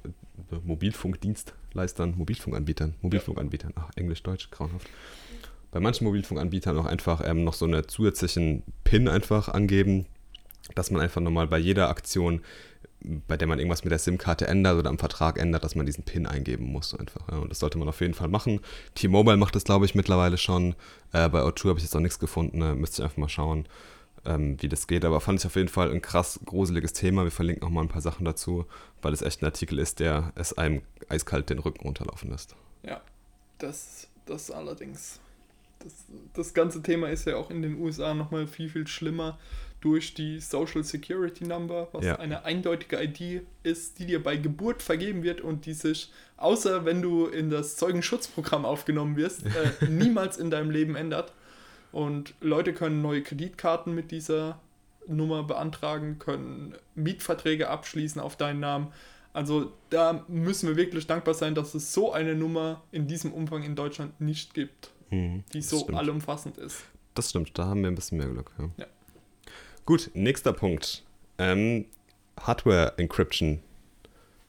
[0.52, 4.88] äh, Mobilfunkdienstleistern, Mobilfunkanbietern, Mobilfunkanbietern, ach, Englisch, Deutsch, grauenhaft
[5.72, 10.06] bei manchen Mobilfunkanbietern auch einfach ähm, noch so einen zusätzlichen PIN einfach angeben,
[10.76, 12.42] dass man einfach nochmal bei jeder Aktion,
[13.28, 16.04] bei der man irgendwas mit der SIM-Karte ändert oder am Vertrag ändert, dass man diesen
[16.04, 17.28] PIN eingeben muss einfach.
[17.32, 17.38] Ja.
[17.38, 18.60] Und das sollte man auf jeden Fall machen.
[18.96, 20.76] T-Mobile macht das, glaube ich, mittlerweile schon.
[21.14, 22.60] Äh, bei O2 habe ich jetzt noch nichts gefunden.
[22.60, 22.76] Ne?
[22.76, 23.68] Müsste ich einfach mal schauen,
[24.26, 25.06] ähm, wie das geht.
[25.06, 27.24] Aber fand ich auf jeden Fall ein krass gruseliges Thema.
[27.24, 28.66] Wir verlinken auch mal ein paar Sachen dazu,
[29.02, 32.56] weil es echt ein Artikel ist, der es einem eiskalt den Rücken runterlaufen lässt.
[32.84, 33.02] Ja,
[33.60, 35.22] das, das allerdings
[35.80, 39.38] das, das ganze Thema ist ja auch in den USA nochmal viel, viel schlimmer
[39.82, 42.18] durch die Social Security Number, was ja.
[42.18, 47.02] eine eindeutige ID ist, die dir bei Geburt vergeben wird und die sich, außer wenn
[47.02, 51.34] du in das Zeugenschutzprogramm aufgenommen wirst, äh, niemals in deinem Leben ändert.
[51.92, 54.60] Und Leute können neue Kreditkarten mit dieser
[55.08, 58.88] Nummer beantragen, können Mietverträge abschließen auf deinen Namen.
[59.32, 63.64] Also da müssen wir wirklich dankbar sein, dass es so eine Nummer in diesem Umfang
[63.64, 64.92] in Deutschland nicht gibt.
[65.10, 65.98] Mhm, die so stimmt.
[65.98, 66.84] allumfassend ist.
[67.16, 68.52] Das stimmt, da haben wir ein bisschen mehr Glück.
[68.58, 68.70] Ja.
[68.78, 68.86] ja.
[69.86, 71.04] Gut, nächster Punkt.
[71.38, 71.86] Ähm,
[72.40, 73.60] Hardware Encryption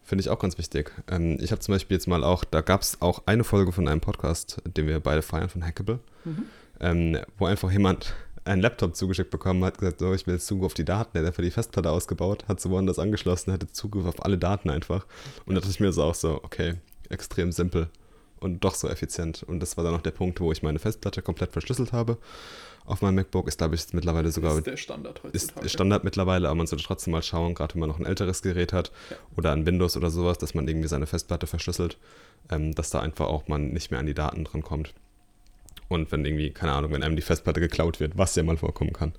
[0.02, 0.92] finde ich auch ganz wichtig.
[1.08, 3.88] Ähm, ich habe zum Beispiel jetzt mal auch, da gab es auch eine Folge von
[3.88, 6.44] einem Podcast, den wir beide feiern, von Hackable, mhm.
[6.80, 10.66] ähm, wo einfach jemand einen Laptop zugeschickt bekommen hat, gesagt, so, ich will jetzt Zugriff
[10.66, 11.10] auf die Daten.
[11.14, 14.70] Der hat dafür die Festplatte ausgebaut, hat so woanders angeschlossen, hatte Zugriff auf alle Daten
[14.70, 15.06] einfach.
[15.46, 16.74] Und da dachte ich mir so auch so, okay,
[17.08, 17.88] extrem simpel
[18.40, 19.42] und doch so effizient.
[19.42, 22.18] Und das war dann auch der Punkt, wo ich meine Festplatte komplett verschlüsselt habe.
[22.86, 24.56] Auf meinem MacBook ist, glaube ich, mittlerweile sogar.
[24.56, 25.66] Ist der Standard heutzutage.
[25.66, 28.42] Ist Standard mittlerweile, aber man sollte trotzdem mal schauen, gerade wenn man noch ein älteres
[28.42, 29.16] Gerät hat ja.
[29.36, 31.98] oder ein Windows oder sowas, dass man irgendwie seine Festplatte verschlüsselt,
[32.50, 34.94] ähm, dass da einfach auch man nicht mehr an die Daten dran kommt.
[35.88, 38.92] Und wenn irgendwie, keine Ahnung, wenn einem die Festplatte geklaut wird, was ja mal vorkommen
[38.92, 39.12] kann,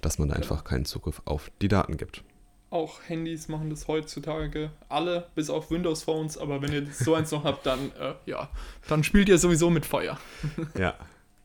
[0.00, 0.44] dass man da genau.
[0.46, 2.22] einfach keinen Zugriff auf die Daten gibt.
[2.70, 6.36] Auch Handys machen das heutzutage alle, bis auf Windows Phones.
[6.36, 8.50] Aber wenn ihr so eins noch habt, dann äh, ja,
[8.88, 10.18] dann spielt ihr sowieso mit Feuer.
[10.78, 10.94] ja.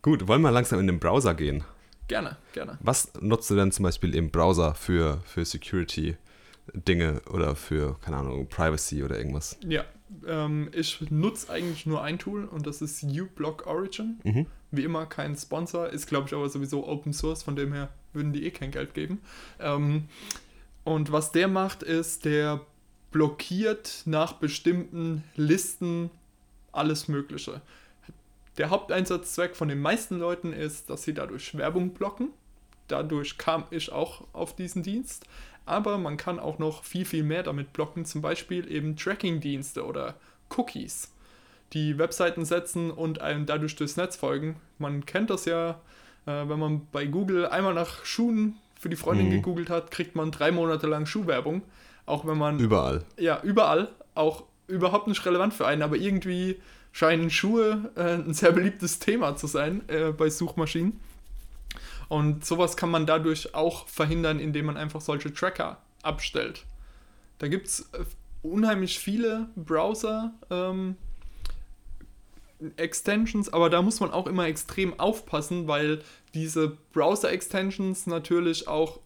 [0.02, 1.64] Gut, wollen wir langsam in den Browser gehen?
[2.08, 2.78] Gerne, gerne.
[2.82, 8.48] Was nutzt du denn zum Beispiel im Browser für, für Security-Dinge oder für, keine Ahnung,
[8.48, 9.58] Privacy oder irgendwas?
[9.64, 9.86] Ja,
[10.28, 14.20] Ähm, ich nutze eigentlich nur ein Tool und das ist uBlock Origin.
[14.24, 14.46] Mhm.
[14.72, 18.34] Wie immer kein Sponsor, ist glaube ich aber sowieso Open Source, von dem her würden
[18.34, 19.22] die eh kein Geld geben.
[19.60, 20.10] Ähm,
[20.84, 22.62] und was der macht, ist, der
[23.12, 26.10] blockiert nach bestimmten Listen
[26.72, 27.62] alles Mögliche.
[28.58, 32.30] Der Haupteinsatzzweck von den meisten Leuten ist, dass sie dadurch Werbung blocken.
[32.88, 35.26] Dadurch kam ich auch auf diesen Dienst.
[35.66, 40.16] Aber man kann auch noch viel, viel mehr damit blocken, zum Beispiel eben Tracking-Dienste oder
[40.50, 41.12] Cookies,
[41.74, 44.58] die Webseiten setzen und einem dadurch durchs Netz folgen.
[44.80, 45.80] Man kennt das ja,
[46.26, 49.32] äh, wenn man bei Google einmal nach Schuhen für die Freundin Mhm.
[49.32, 51.62] gegoogelt hat, kriegt man drei Monate lang Schuhwerbung.
[52.08, 53.04] Auch wenn man Überall.
[53.20, 56.60] ja, überall, auch überhaupt nicht relevant für einen, aber irgendwie
[56.92, 61.00] scheinen Schuhe äh, ein sehr beliebtes Thema zu sein äh, bei Suchmaschinen.
[62.10, 66.66] Und sowas kann man dadurch auch verhindern, indem man einfach solche Tracker abstellt.
[67.38, 68.04] Da gibt es äh,
[68.42, 70.96] unheimlich viele Browser ähm,
[72.78, 76.02] Extensions, aber da muss man auch immer extrem aufpassen, weil
[76.34, 79.00] diese Browser-Extensions natürlich auch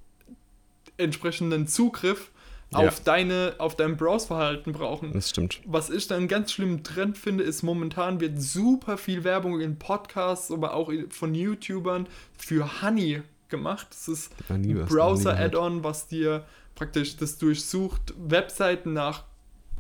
[0.98, 2.32] entsprechenden Zugriff
[2.72, 2.80] Ja.
[2.80, 5.14] auf, deine, auf dein Browserverhalten brauchen.
[5.14, 5.62] Das stimmt.
[5.66, 9.78] Was ich dann einen ganz schlimmen Trend finde, ist momentan wird super viel Werbung in
[9.78, 12.08] Podcasts, aber auch von YouTubern
[12.38, 13.88] für Honey gemacht.
[13.92, 14.86] Das ist ein.
[14.86, 19.24] Browser-Add-on, was dir praktisch das durchsucht Webseiten nach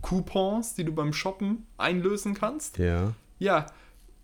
[0.01, 2.77] Coupons, die du beim Shoppen einlösen kannst.
[2.77, 3.13] Ja.
[3.39, 3.65] Ja,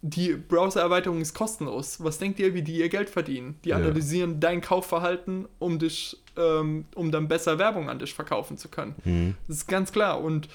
[0.03, 2.03] die Browser-Erweiterung ist kostenlos.
[2.03, 3.59] Was denkt ihr, wie die ihr Geld verdienen?
[3.63, 3.75] Die Ja.
[3.75, 8.95] analysieren dein Kaufverhalten, um dich, ähm, um dann besser Werbung an dich verkaufen zu können.
[9.03, 9.35] Mhm.
[9.47, 10.21] Das ist ganz klar.
[10.21, 10.49] Und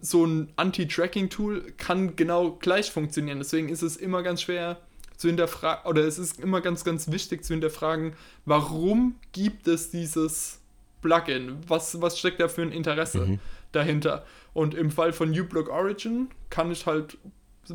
[0.00, 3.38] so ein Anti-Tracking-Tool kann genau gleich funktionieren.
[3.38, 4.78] Deswegen ist es immer ganz schwer
[5.16, 8.14] zu hinterfragen, oder es ist immer ganz, ganz wichtig zu hinterfragen,
[8.44, 10.58] warum gibt es dieses
[11.02, 11.58] Plugin?
[11.68, 13.38] Was, was steckt da für ein Interesse Mhm.
[13.72, 14.24] dahinter?
[14.54, 17.18] Und im Fall von uBlock Origin kann ich halt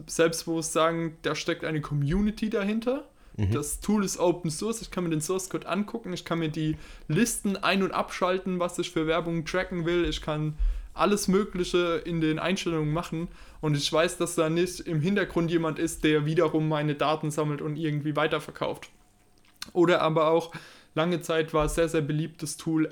[0.07, 3.07] selbstbewusst sagen, da steckt eine Community dahinter.
[3.37, 3.51] Mhm.
[3.51, 6.49] Das Tool ist Open Source, ich kann mir den Source Code angucken, ich kann mir
[6.49, 10.55] die Listen ein- und abschalten, was ich für Werbung tracken will, ich kann
[10.93, 13.27] alles Mögliche in den Einstellungen machen
[13.61, 17.61] und ich weiß, dass da nicht im Hintergrund jemand ist, der wiederum meine Daten sammelt
[17.61, 18.89] und irgendwie weiterverkauft.
[19.73, 20.51] Oder aber auch,
[20.95, 22.87] lange Zeit war sehr, sehr beliebtes Tool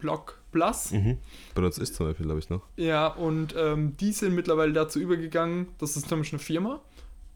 [0.00, 0.90] AdBlock Plus.
[0.92, 1.18] Mhm.
[1.54, 2.62] Benutze ich zum Beispiel, glaube ich, noch.
[2.76, 6.80] Ja, und ähm, die sind mittlerweile dazu übergegangen, das ist nämlich eine Firma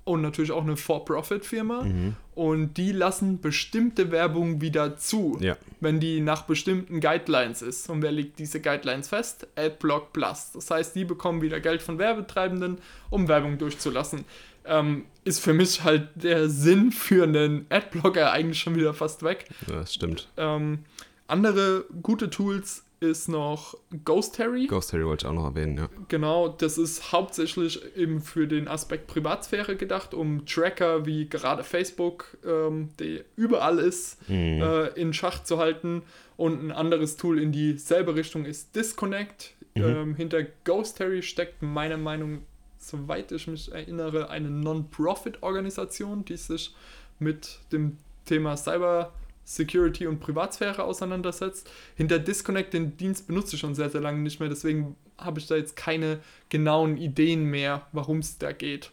[0.05, 2.17] und natürlich auch eine For-Profit-Firma Mhm.
[2.35, 5.57] und die lassen bestimmte Werbung wieder zu, Ja.
[5.81, 7.89] wenn die nach bestimmten Guidelines ist.
[7.89, 9.47] Und wer legt diese Guidelines fest?
[9.57, 10.51] AdBlock Plus.
[10.53, 12.79] Das heißt, die bekommen wieder Geld von Werbetreibenden,
[13.11, 14.25] um Werbung durchzulassen.
[14.67, 19.47] Ähm, ist für mich halt der Sinn für einen Adblocker eigentlich schon wieder fast weg.
[19.69, 20.29] ja, das stimmt.
[20.39, 20.81] Ähm,
[21.27, 24.67] andere gute Tools ist noch Ghost Harry.
[24.67, 25.89] Ghost Harry wollte ich auch noch erwähnen, ja.
[26.09, 32.37] Genau, das ist hauptsächlich eben für den Aspekt Privatsphäre gedacht, um Tracker wie gerade Facebook,
[32.47, 34.63] ähm, der überall ist, Mhm.
[34.63, 36.03] äh, in Schach zu halten.
[36.37, 39.53] Und ein anderes Tool in dieselbe Richtung ist Disconnect.
[39.75, 39.83] Mhm.
[39.85, 42.43] Ähm, hinter Ghost Harry steckt meiner Meinung,
[42.79, 46.75] soweit ich mich erinnere, eine Non-Profit-Organisation, die sich
[47.19, 49.13] mit dem Thema Cyber
[49.45, 51.71] Security und Privatsphäre auseinandersetzt.
[51.97, 55.47] Hinter Disconnect, den Dienst benutze ich schon sehr, sehr lange nicht mehr, deswegen habe ich
[55.47, 58.91] da jetzt keine genauen Ideen mehr, warum es da geht.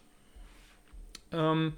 [1.31, 1.73] Ähm,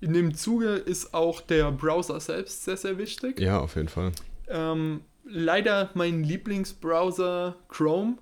[0.00, 3.40] in dem Zuge ist auch der Browser selbst sehr, sehr wichtig.
[3.40, 4.12] Ja, auf jeden Fall.
[4.48, 8.18] Ähm, leider mein Lieblingsbrowser Chrome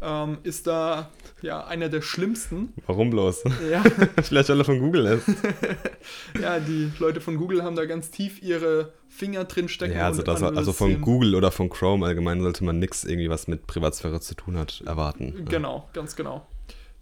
[0.00, 1.10] ähm, ist da
[1.42, 2.72] ja einer der schlimmsten.
[2.86, 3.44] Warum bloß?
[3.70, 3.82] Ja,
[4.22, 5.28] Vielleicht alle von Google ist.
[6.40, 9.96] ja, die Leute von Google haben da ganz tief ihre Finger drin stecken.
[9.96, 11.00] Ja, also, das, also von.
[11.00, 14.82] Google oder von Chrome allgemein sollte man nichts irgendwie, was mit Privatsphäre zu tun hat,
[14.86, 15.34] erwarten.
[15.38, 15.44] Ja.
[15.44, 16.46] Genau, ganz genau.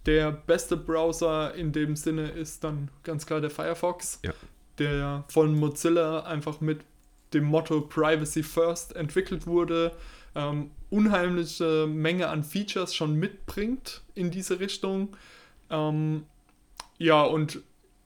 [0.05, 4.31] Der beste Browser in dem Sinne ist dann ganz klar der Firefox, Ja.
[4.79, 6.79] der von Mozilla einfach mit
[7.33, 9.91] dem Motto Privacy First entwickelt wurde,
[10.33, 15.15] ähm, unheimliche Menge an Features schon mitbringt in diese Richtung.
[15.69, 16.23] Ähm,
[16.97, 17.59] ja, und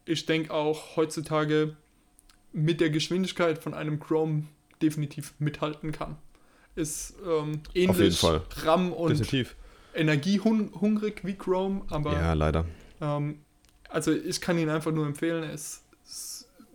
[0.06, 1.76] ich denke auch heutzutage
[2.54, 4.44] mit der Geschwindigkeit von einem Chrome
[4.82, 6.18] definitiv mithalten kann.
[6.76, 8.24] Ist ähm, ähnlich.
[8.64, 9.56] RAM und Definitiv.
[9.94, 12.66] energiehungrig wie Chrome, aber Ja, leider.
[13.02, 13.40] ähm,
[13.90, 15.44] also ich kann ihn einfach nur empfehlen.
[15.44, 15.84] Er ist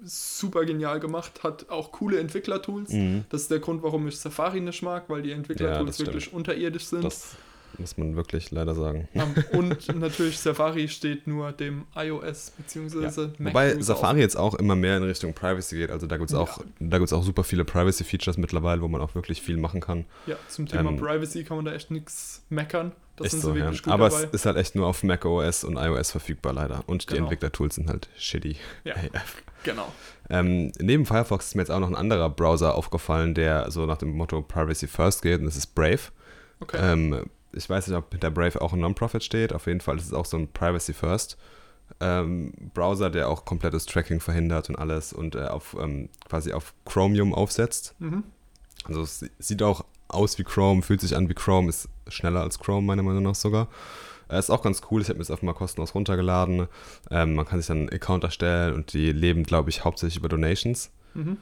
[0.03, 2.93] super genial gemacht, hat auch coole Entwicklertools.
[2.93, 3.25] Mhm.
[3.31, 6.09] Das ist der Grund, warum ich Safari nicht mag, weil die Ja, Entwicklertools stimmt.
[6.09, 7.05] wirklich unterirdisch sind.
[7.05, 7.37] Das
[7.79, 9.09] muss man wirklich leider sagen.
[9.15, 13.29] Ähm, und natürlich Safari steht nur dem iOS bzw.
[13.39, 15.91] Mac Wobei Safari jetzt auch immer mehr in Richtung Privacy geht.
[15.91, 19.15] Also da gibt es auch, da gibt's auch super viele Privacy-Features mittlerweile, wo man auch
[19.15, 20.01] wirklich viel machen kann.
[20.01, 20.29] auf.
[20.29, 22.93] Ja, zum Thema ähm, Privacy kann man da echt nichts meckern.
[23.17, 23.73] Das sind so, ja.
[23.87, 24.25] Aber dabei.
[24.25, 26.85] es ist halt echt nur auf macOS und iOS verfügbar leider.
[26.87, 27.23] Und die Genau.
[27.25, 28.57] Entwicklertools sind halt shitty.
[28.85, 28.95] Ja.
[29.15, 29.43] AF.
[29.65, 29.91] genau.
[30.29, 33.99] Ähm, neben Firefox ist mir jetzt auch noch ein anderer Browser aufgefallen, der so nach
[33.99, 36.01] dem Motto Privacy First geht, und das ist Brave.
[36.61, 36.79] Okay.
[36.81, 39.53] Ähm, ich weiß nicht, ob hinter Brave auch ein Non-Profit steht.
[39.55, 41.39] Auf jeden Fall ist es auch so ein Privacy First
[42.01, 46.75] ähm, Browser, der auch komplettes Tracking verhindert und alles und äh, auf ähm, quasi auf
[46.85, 47.95] Chromium aufsetzt.
[48.01, 48.25] mhm.
[48.85, 52.43] Also es si- sieht auch aus wie Chrome, fühlt sich an wie Chrome, ist schneller
[52.43, 53.69] als Chrome meiner Meinung nach sogar.
[54.29, 56.69] Äh, ist auch ganz cool, ich habe mir das einfach mal kostenlos runtergeladen.
[57.11, 60.29] Ähm, man kann sich dann einen Account erstellen und die leben, glaube ich, hauptsächlich über
[60.29, 60.91] Donations.
[61.15, 61.39] Mhm.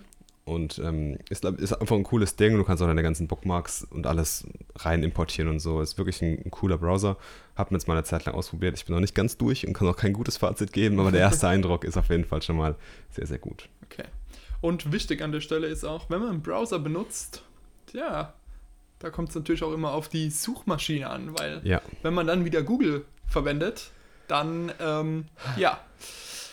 [0.47, 2.59] Und ähm, ist, ist einfach ein cooles Ding.
[2.59, 4.47] Du kannst auch deine ganzen Bookmarks und alles
[4.77, 5.81] rein importieren und so.
[5.81, 7.17] Ist wirklich ein, ein cooler Browser.
[7.57, 8.77] Hab mir jetzt mal eine Zeit lang ausprobiert.
[8.77, 11.21] Ich bin noch nicht ganz durch und kann auch kein gutes Fazit geben, aber der
[11.23, 12.77] erste Eindruck ist auf jeden Fall schon mal
[13.11, 13.71] sehr, sehr gut.
[13.85, 14.05] Okay.
[14.61, 17.43] Und wichtig an der Stelle ist auch, wenn man einen Browser benutzt,
[17.95, 18.35] ja,
[19.05, 22.47] da kommt es natürlich auch immer auf die Suchmaschine an, weil Ja, wenn man dann
[22.47, 23.91] wieder Google verwendet,
[24.29, 25.27] dann, ähm,
[25.59, 25.79] ja,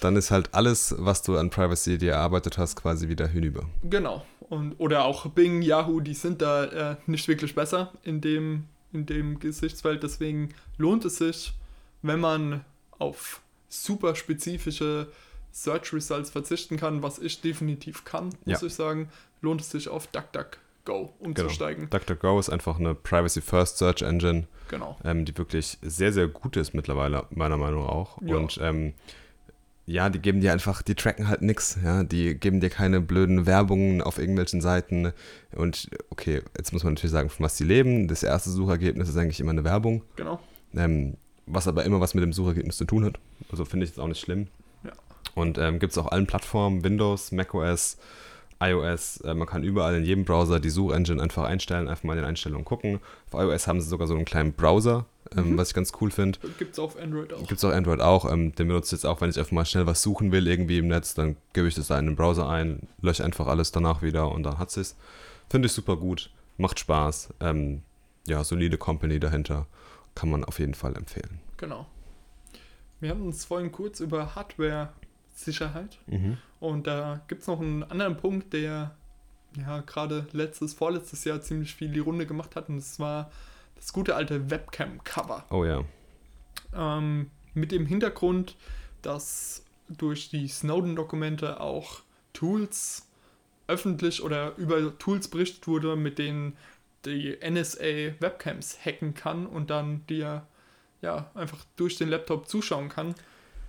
[0.02, 3.64] dann ist halt alles, was du an Privacy dir erarbeitet hast, quasi wieder hinüber.
[3.90, 4.26] genau.
[4.50, 9.06] Und, oder auch Bing, Yahoo, die sind da äh, nicht wirklich besser in dem, in
[9.06, 10.04] dem Gesichtsfeld.
[10.04, 11.54] Deswegen lohnt es sich,
[12.02, 12.66] wenn man
[13.00, 15.08] auf super spezifische
[15.54, 18.68] Search Results verzichten kann, was ich definitiv kann, muss Ja.
[18.68, 19.08] ich sagen,
[19.42, 20.08] lohnt es sich auf
[20.86, 21.90] DuckDuckGo umzusteigen.
[21.90, 24.98] DuckDuckGo ist einfach eine Privacy First Search Engine, Genau.
[25.04, 28.22] ähm, die wirklich sehr, sehr gut ist mittlerweile, meiner Meinung nach auch.
[28.22, 28.36] Ja.
[28.38, 28.94] Und ähm,
[29.86, 33.46] ja, die geben dir einfach, die tracken halt nix, ja, die geben dir keine blöden
[33.46, 35.12] Werbungen auf irgendwelchen Seiten.
[35.54, 38.08] Und okay, jetzt muss man natürlich sagen, von was die leben.
[38.08, 40.40] Das erste Suchergebnis ist eigentlich immer eine Werbung, Genau.
[40.76, 43.20] ähm, was aber immer was mit dem Suchergebnis zu tun hat.
[43.52, 44.48] Also finde ich jetzt auch nicht schlimm.
[44.86, 44.92] Ja.
[45.36, 47.98] Und ähm, gibt es auf allen Plattformen, Windows, macOS,
[48.62, 52.20] iOS, äh, man kann überall in jedem Browser die Suchengine einfach einstellen, einfach mal in
[52.20, 53.00] den Einstellungen gucken.
[53.32, 55.58] Auf iOS haben sie sogar so einen kleinen Browser, ähm, Mhm.
[55.58, 56.40] was ich ganz cool finde.
[56.60, 57.40] Gibt es auf Android auch.
[57.48, 58.32] Gibt es auch Android auch.
[58.32, 60.78] Ähm, den benutze ich jetzt auch, wenn ich einfach mal schnell was suchen will, irgendwie
[60.78, 64.02] im Netz, dann gebe ich das da in den Browser ein, lösche einfach alles danach
[64.02, 64.96] wieder und dann hat es.
[65.50, 67.30] Finde ich super gut, macht Spaß.
[67.40, 67.82] Ähm,
[68.28, 69.66] ja, solide Company dahinter.
[70.14, 71.40] Kann man auf jeden Fall empfehlen.
[71.58, 71.88] Genau.
[73.00, 74.36] Wir hatten uns vorhin kurz über
[75.32, 75.98] Hardware-Sicherheit
[76.60, 78.96] und da gibt es noch einen anderen Punkt, der
[79.58, 83.32] ja gerade letztes, vorletztes Jahr ziemlich viel die Runde gemacht hat und das war
[83.76, 85.46] das gute alte Webcam-Cover.
[85.50, 85.84] Oh ja.
[86.74, 88.56] Ähm, mit dem Hintergrund,
[89.02, 92.02] dass durch die Snowden-Dokumente auch
[92.34, 93.10] Tools
[93.68, 96.56] öffentlich oder über Tools berichtet wurde, mit denen
[97.06, 100.46] die NSA Webcams hacken kann und dann dir
[101.02, 103.16] ja einfach durch den Laptop zuschauen kann.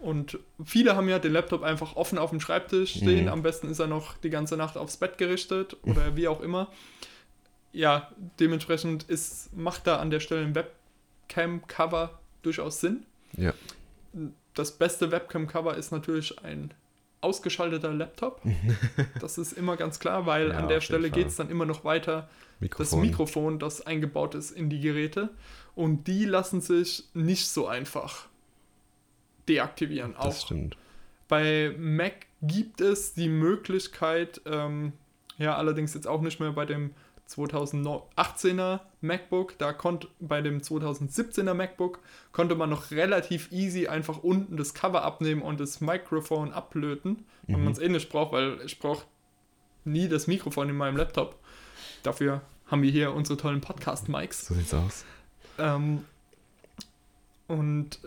[0.02, 3.26] Und viele haben ja den Laptop einfach offen auf dem Schreibtisch stehen.
[3.26, 3.32] Mhm.
[3.32, 6.72] Am besten ist er noch die ganze Nacht aufs Bett gerichtet oder wie auch immer.
[7.72, 8.10] Ja,
[8.40, 13.06] dementsprechend ist, macht da an der Stelle ein Webcam-Cover durchaus Sinn.
[13.36, 13.54] Ja.
[14.54, 16.74] Das beste Webcam-Cover ist natürlich ein
[17.20, 18.42] ausgeschalteter Laptop.
[19.20, 21.84] das ist immer ganz klar, weil Ja, an der Stelle geht es dann immer noch
[21.84, 23.00] weiter das Mikrofon.
[23.00, 25.30] Mikrofon, das eingebaut ist in die Geräte.
[25.76, 28.26] Und die lassen sich nicht so einfach
[29.48, 30.14] deaktivieren.
[30.14, 30.76] Das Auch stimmt.
[31.28, 34.92] bei Mac gibt es die Möglichkeit, ähm,
[35.38, 36.90] ja, allerdings jetzt auch nicht mehr bei dem
[37.28, 42.00] 2018er MacBook, da konnte bei dem 2017er MacBook
[42.32, 47.58] konnte man noch relativ easy einfach unten das Cover abnehmen und das Mikrofon ablöten, wenn
[47.58, 47.64] Mhm.
[47.64, 49.06] man es eh nicht braucht, weil ich brauche
[49.84, 51.36] nie das Mikrofon in meinem Laptop.
[52.02, 54.46] Dafür haben wir hier unsere tollen Podcast-Mics.
[54.46, 55.04] So sieht's aus.
[55.58, 56.04] Ähm,
[57.48, 57.98] und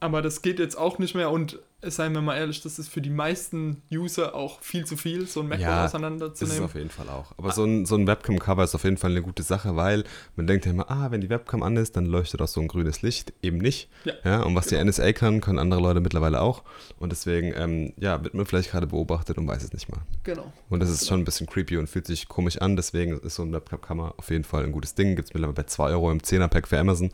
[0.00, 3.00] aber das geht jetzt auch nicht mehr und seien wir mal ehrlich, das ist für
[3.00, 6.64] die meisten User auch viel zu viel, so ein MacBook Ja, Das ist auseinanderzunehmen.
[6.64, 7.32] auf jeden Fall auch.
[7.36, 10.04] Aber so ein, so ein Webcam-Cover ist auf jeden Fall eine gute Sache, weil
[10.36, 12.68] man denkt ja immer, ah, wenn die Webcam an ist, dann leuchtet auch so ein
[12.68, 13.32] grünes Licht.
[13.42, 13.88] Eben nicht.
[14.24, 14.82] Ja, und was genau.
[14.82, 16.62] die NSA kann, können andere Leute mittlerweile auch.
[16.98, 20.00] Und deswegen, ähm, ja, wird man vielleicht gerade beobachtet und weiß es nicht mal.
[20.24, 20.52] Genau.
[20.70, 22.76] Und das ist schon ein bisschen creepy und fühlt sich komisch an.
[22.76, 25.14] Deswegen ist so ein Webcam-Cover auf jeden Fall ein gutes Ding.
[25.14, 27.10] Gibt es mittlerweile bei 2 Euro im 10er-Pack für Amazon.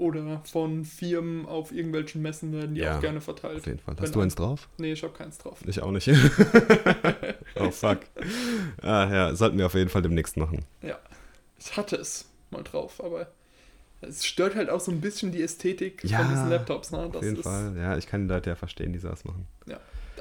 [0.00, 3.58] Oder von Firmen auf irgendwelchen Messen werden die Ja, auch gerne verteilt.
[3.58, 3.94] Auf jeden Fall.
[3.98, 4.66] Wenn Hast du eins drauf?
[4.78, 5.58] Nee, ich habe keins drauf.
[5.66, 6.08] Ich auch nicht.
[7.56, 7.98] oh, fuck.
[8.80, 10.64] Ah, ja, sollten wir auf jeden Fall demnächst machen.
[10.80, 10.98] Ja,
[11.58, 13.30] ich hatte es mal drauf, aber
[14.00, 16.92] es stört halt auch so ein bisschen die Ästhetik Ja, von diesen Laptops.
[16.92, 17.00] Ne?
[17.00, 17.76] Auf Das jeden ist, Fall.
[17.76, 19.46] Ja, ich kann die Leute ja verstehen, die sowas machen.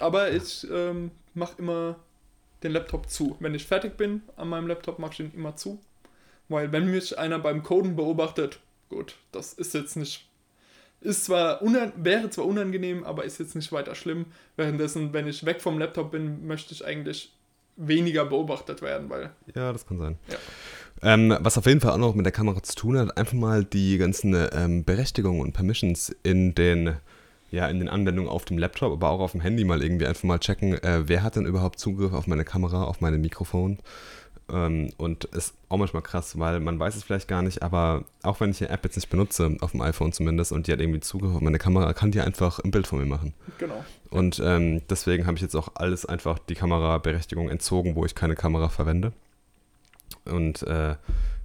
[0.01, 1.95] Aber ich ähm, mache immer
[2.63, 3.37] den Laptop zu.
[3.39, 5.80] Wenn ich fertig bin an meinem Laptop, mache ich ihn immer zu.
[6.49, 8.59] Weil wenn mich einer beim Coden beobachtet,
[8.89, 10.27] gut, das ist jetzt nicht.
[11.01, 11.61] Ist zwar
[11.95, 14.25] wäre zwar unangenehm, aber ist jetzt nicht weiter schlimm.
[14.57, 17.31] Währenddessen, wenn ich weg vom Laptop bin, möchte ich eigentlich
[17.77, 20.17] weniger beobachtet werden, weil Ja, das kann sein.
[20.27, 20.35] Ja.
[21.01, 23.63] Ähm, was auf jeden Fall auch noch mit der Kamera zu tun hat, einfach mal
[23.63, 26.97] die ganzen ähm, Berechtigungen und Permissions in den,
[27.51, 30.23] ja, in den Anwendungen auf dem Laptop, aber auch auf dem Handy mal irgendwie einfach
[30.23, 33.79] mal checken, äh, wer hat denn überhaupt Zugriff auf meine Kamera, auf meine Mikrofon.
[34.52, 38.39] Ähm, und ist auch manchmal krass, weil man weiß es vielleicht gar nicht, aber auch
[38.39, 41.00] wenn ich die App jetzt nicht benutze, auf dem iPhone zumindest, und die hat irgendwie
[41.02, 43.34] Zugriff auf meine Kamera, kann die einfach ein Bild von mir machen.
[43.60, 43.84] Genau.
[44.10, 48.36] Und ähm, deswegen habe ich jetzt auch alles einfach die Kameraberechtigung entzogen, wo ich keine
[48.36, 49.14] Kamera verwende.
[50.26, 50.95] Und äh,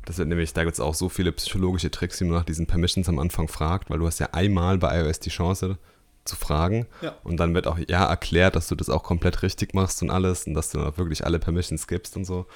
[0.07, 2.67] das wird nämlich, da gibt es auch so viele psychologische Tricks, die man nach diesen
[2.67, 5.79] Permissions am Anfang fragt, weil du hast ja einmal bei iOS die Chance
[6.25, 7.15] zu fragen Ja.
[7.23, 10.47] und dann wird auch ja erklärt, dass du das auch komplett richtig machst und alles
[10.47, 12.47] und dass du dann auch wirklich alle Permissions gibst und so.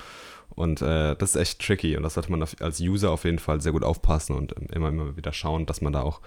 [0.58, 3.60] Und äh, das ist echt tricky und das sollte man als User auf jeden Fall
[3.60, 6.20] sehr gut aufpassen und ähm, immer, immer wieder schauen, dass man da auch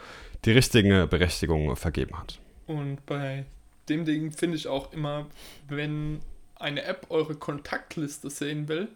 [0.45, 2.39] die richtigen Berechtigungen vergeben hat.
[2.65, 3.45] Und bei
[3.89, 5.27] dem Ding finde ich auch immer,
[5.67, 6.21] wenn
[6.55, 8.87] eine App eure Kontaktliste sehen will,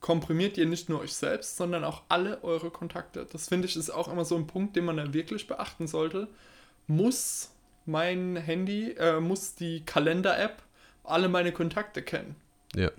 [0.00, 3.26] komprimiert ihr nicht nur euch selbst, sondern auch alle eure Kontakte.
[3.32, 6.28] Das finde ich ist auch immer so ein Punkt, den man da wirklich beachten sollte.
[6.86, 7.52] Muss
[7.86, 10.62] mein Handy, äh, muss die Kalender-App
[11.04, 12.36] alle meine Kontakte kennen.
[12.74, 12.90] Ja.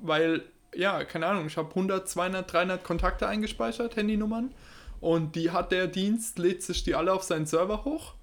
[0.00, 0.42] Weil,
[0.74, 4.52] ja, keine Ahnung, ich habe 100, 200, 300 Kontakte eingespeichert, Handynummern.
[5.00, 8.14] Und die hat der Dienst, lädt sich die alle auf seinen Server hoch.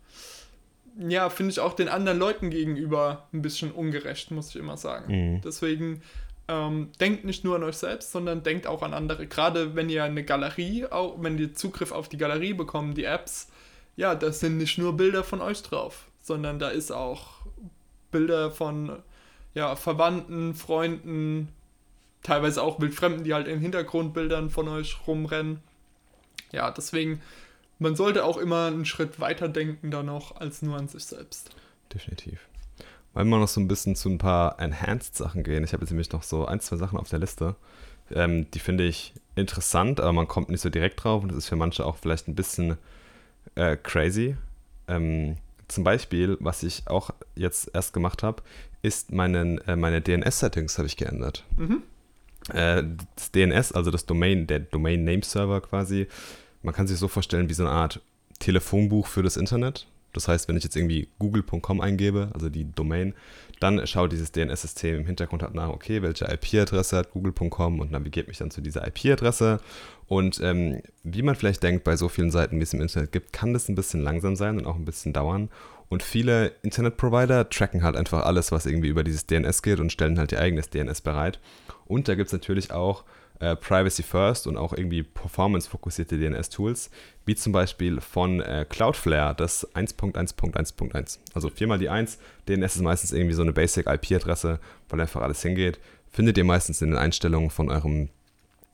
[0.97, 5.35] Ja, finde ich auch den anderen Leuten gegenüber ein bisschen ungerecht, muss ich immer sagen.
[5.35, 5.41] Mhm.
[5.41, 6.01] Deswegen
[6.47, 9.27] ähm, denkt nicht nur an euch selbst, sondern denkt auch an andere.
[9.27, 13.49] Gerade wenn ihr eine Galerie, auch wenn ihr Zugriff auf die Galerie bekommt, die Apps,
[13.95, 17.45] ja, da sind nicht nur Bilder von euch drauf, sondern da ist auch
[18.11, 18.99] Bilder von
[19.53, 21.49] ja, Verwandten, Freunden,
[22.23, 25.59] teilweise auch Wildfremden, die halt in Hintergrundbildern von euch rumrennen.
[26.51, 27.21] Ja, deswegen,
[27.79, 31.51] man sollte auch immer einen Schritt weiter denken da noch als nur an sich selbst.
[31.93, 32.47] Definitiv.
[33.13, 35.63] Wollen wir noch so ein bisschen zu ein paar Enhanced-Sachen gehen?
[35.63, 37.55] Ich habe jetzt nämlich noch so ein, zwei Sachen auf der Liste.
[38.11, 41.47] Ähm, die finde ich interessant, aber man kommt nicht so direkt drauf und das ist
[41.47, 42.77] für manche auch vielleicht ein bisschen
[43.55, 44.35] äh, crazy.
[44.87, 48.43] Ähm, zum Beispiel, was ich auch jetzt erst gemacht habe,
[48.81, 51.43] ist meinen, äh, meine DNS-Settings habe ich geändert.
[51.57, 51.83] Mhm.
[52.51, 52.83] Äh,
[53.15, 56.07] das DNS, also das Domain, der Domain Name Server quasi,
[56.61, 58.01] man kann sich so vorstellen wie so eine Art
[58.39, 59.87] Telefonbuch für das Internet.
[60.13, 63.13] Das heißt, wenn ich jetzt irgendwie google.com eingebe, also die Domain,
[63.59, 68.27] dann schaut dieses DNS-System im Hintergrund halt nach, okay, welche IP-Adresse hat google.com und navigiert
[68.27, 69.59] mich dann zu dieser IP-Adresse.
[70.07, 73.33] Und ähm, wie man vielleicht denkt, bei so vielen Seiten, wie es im Internet gibt,
[73.33, 75.49] kann das ein bisschen langsam sein und auch ein bisschen dauern.
[75.89, 80.17] Und viele Internetprovider tracken halt einfach alles, was irgendwie über dieses DNS geht und stellen
[80.17, 81.39] halt ihr eigenes DNS bereit.
[81.85, 83.03] Und da gibt es natürlich auch
[83.39, 86.89] äh, Privacy First und auch irgendwie performance-fokussierte DNS-Tools,
[87.25, 91.19] wie zum Beispiel von äh, Cloudflare, das 1.1.1.1.
[91.33, 92.19] Also viermal die 1.
[92.47, 94.59] DNS ist meistens irgendwie so eine Basic-IP-Adresse,
[94.89, 95.79] weil einfach alles hingeht.
[96.11, 98.09] Findet ihr meistens in den Einstellungen von eurem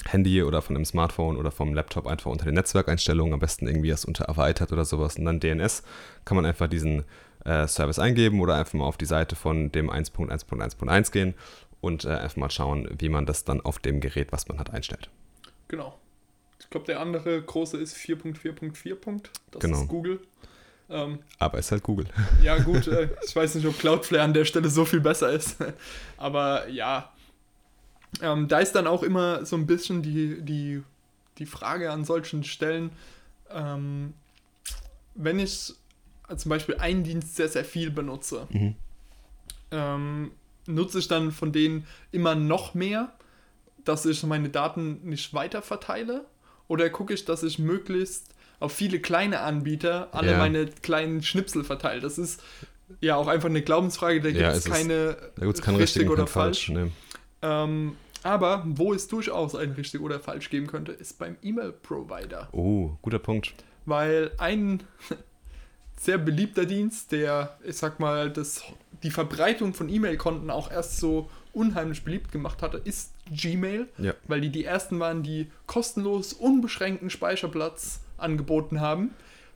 [0.06, 3.90] Handy oder von einem Smartphone oder vom Laptop einfach unter den Netzwerkeinstellungen, am besten irgendwie
[3.90, 5.18] das unter erweitert oder sowas.
[5.18, 5.84] Und dann DNS
[6.26, 7.04] kann man einfach diesen
[7.46, 11.34] äh, Service eingeben oder einfach mal auf die Seite von dem 1.1.1.1 gehen
[11.82, 14.74] und äh, einfach mal schauen, wie man das dann auf dem Gerät, was man hat,
[14.74, 15.10] einstellt.
[15.68, 15.98] Genau.
[16.60, 19.22] Ich glaube, der andere große ist 4.4.4.
[19.52, 19.82] Das Genau.
[19.82, 20.20] ist Google.
[20.90, 22.08] Ähm, Aber ist halt Google.
[22.42, 25.58] ja, gut, äh, ich weiß nicht, ob Cloudflare an der Stelle so viel besser ist.
[26.18, 27.12] Aber ja,
[28.22, 30.84] ähm, da ist dann auch immer so ein bisschen die, die,
[31.38, 32.92] die Frage an solchen Stellen,
[33.52, 34.14] ähm,
[35.16, 35.74] wenn ich
[36.36, 38.76] zum Beispiel einen Dienst sehr, sehr viel benutze, Mhm.
[39.72, 40.32] ähm,
[40.68, 43.12] nutze ich dann von denen immer noch mehr,
[43.86, 46.26] dass ich meine Daten nicht weiter verteile?
[46.68, 48.28] Oder gucke ich, dass ich möglichst
[48.60, 50.38] auf viele kleine Anbieter alle Ja.
[50.38, 52.02] meine kleinen Schnipsel verteile?
[52.02, 52.44] Das ist
[53.02, 55.62] ja auch einfach eine Glaubensfrage, da gibt Ja, es es ist- keine Da gibt es
[55.64, 56.70] keinen richtigen oder keinen falsch.
[56.70, 56.92] Nee.
[57.42, 62.50] Ähm, aber wo es durchaus ein richtig oder falsch geben könnte, ist beim E-Mail-Provider.
[62.52, 63.54] Oh, guter Punkt.
[63.86, 64.84] Weil ein
[66.00, 68.64] sehr beliebter Dienst, der, ich sag mal, das,
[69.04, 74.14] die Verbreitung von E-Mail-Konten auch erst so unheimlich beliebt gemacht hatte, ist Gmail, Ja.
[74.28, 79.12] weil die die ersten waren, die kostenlos unbeschränkten Speicherplatz angeboten haben,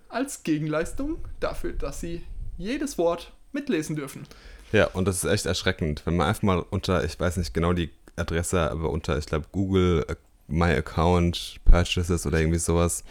[0.09, 2.23] als Gegenleistung dafür, dass sie
[2.57, 4.25] jedes Wort mitlesen dürfen.
[4.73, 7.73] Ja, und das ist echt erschreckend, wenn man einfach mal unter, ich weiß nicht genau
[7.73, 10.15] die Adresse, aber unter, ich glaube, Google äh,
[10.47, 13.03] My Account Purchases oder irgendwie sowas,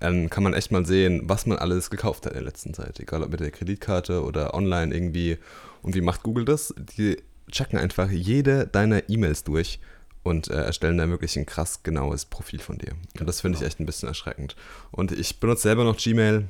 [0.00, 2.98] ähm, kann man echt mal sehen, was man alles gekauft hat in der letzten Zeit.
[2.98, 5.38] Egal ob mit der Kreditkarte oder online irgendwie.
[5.80, 6.74] Und wie macht Google das?
[6.98, 7.16] Die
[7.50, 9.78] checken einfach jede deiner E-Mails durch
[10.24, 12.92] und äh, erstellen da wirklich ein krass genaues Profil von dir.
[13.18, 13.68] Und das finde ich genau.
[13.68, 14.56] echt ein bisschen erschreckend.
[14.90, 16.48] Und ich benutze selber noch Gmail.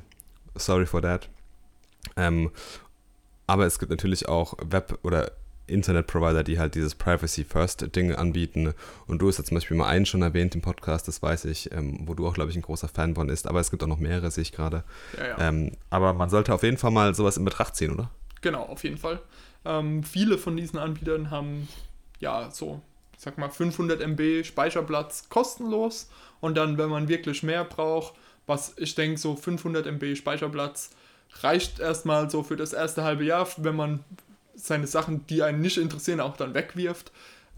[0.55, 1.29] Sorry for that.
[2.15, 2.49] Ähm,
[3.47, 5.31] aber es gibt natürlich auch Web- oder
[5.67, 8.73] Internet-Provider, die halt dieses Privacy-First-Ding anbieten.
[9.05, 11.71] Und du hast jetzt zum Beispiel mal einen schon erwähnt im Podcast, das weiß ich,
[11.71, 13.47] ähm, wo du auch, glaube ich, ein großer Fan von bist.
[13.47, 14.83] Aber es gibt auch noch mehrere, sehe ich gerade.
[15.17, 15.47] Ja, ja.
[15.49, 18.09] ähm, aber man sollte auf jeden Fall mal sowas in Betracht ziehen, oder?
[18.41, 19.19] Genau, auf jeden Fall.
[19.65, 21.67] Ähm, viele von diesen Anbietern haben
[22.19, 22.81] ja so,
[23.13, 26.09] ich sag mal, 500 MB Speicherplatz kostenlos.
[26.39, 28.13] Und dann, wenn man wirklich mehr braucht,
[28.45, 30.91] was ich denke, so 500 MB Speicherplatz
[31.41, 34.03] reicht erstmal so für das erste halbe Jahr, wenn man
[34.55, 37.11] seine Sachen, die einen nicht interessieren, auch dann wegwirft,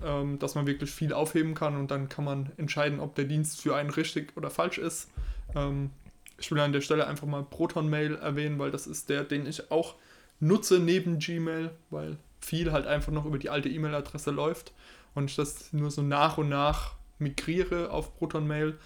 [0.04, 3.62] ähm, dass man wirklich viel aufheben kann und dann kann man entscheiden, ob der Dienst
[3.62, 5.10] für einen richtig oder falsch ist.
[5.56, 5.92] Ähm,
[6.38, 9.46] ich will an der Stelle einfach mal Proton Mail erwähnen, weil das ist der, den
[9.46, 9.96] ich auch
[10.40, 14.74] nutze neben Gmail, weil viel halt einfach noch über die alte E-Mail-Adresse läuft
[15.16, 18.78] und ich das nur so nach und nach migriere auf Proton Mail.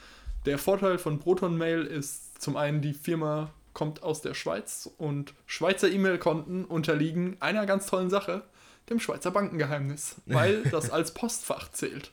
[0.45, 5.33] Der Vorteil von Proton Mail ist zum einen, die Firma kommt aus der Schweiz und
[5.45, 8.43] Schweizer E-Mail-Konten unterliegen einer ganz tollen Sache,
[8.89, 12.11] dem Schweizer Bankengeheimnis, weil das als Postfach zählt.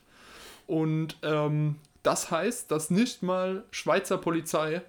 [0.67, 4.81] Und ähm, das heißt, dass nicht mal Schweizer Polizei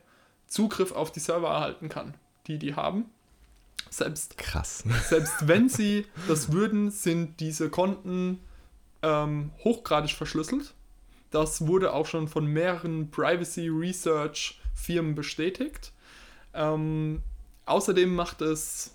[0.46, 2.14] Zugriff auf die Server erhalten kann,
[2.46, 3.06] die die haben.
[3.90, 4.84] Selbst, Krass.
[5.08, 8.38] Selbst wenn sie das würden, sind diese Konten
[9.02, 10.74] ähm, hochgradig verschlüsselt.
[11.30, 15.92] Das wurde auch schon von mehreren Privacy Research Firmen bestätigt.
[16.54, 17.22] Ähm,
[17.66, 18.94] außerdem macht es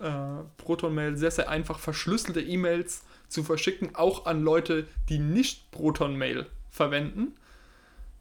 [0.00, 0.10] äh,
[0.56, 7.34] ProtonMail sehr, sehr einfach, verschlüsselte E-Mails zu verschicken, auch an Leute, die nicht ProtonMail verwenden.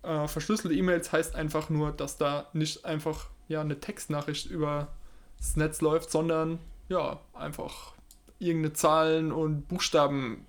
[0.03, 4.89] Äh, verschlüsselte E-Mails heißt einfach nur, dass da nicht einfach ja, eine Textnachricht über
[5.37, 6.59] das Netz läuft, sondern
[6.89, 7.93] ja, einfach
[8.39, 10.45] irgendeine Zahlen und Buchstaben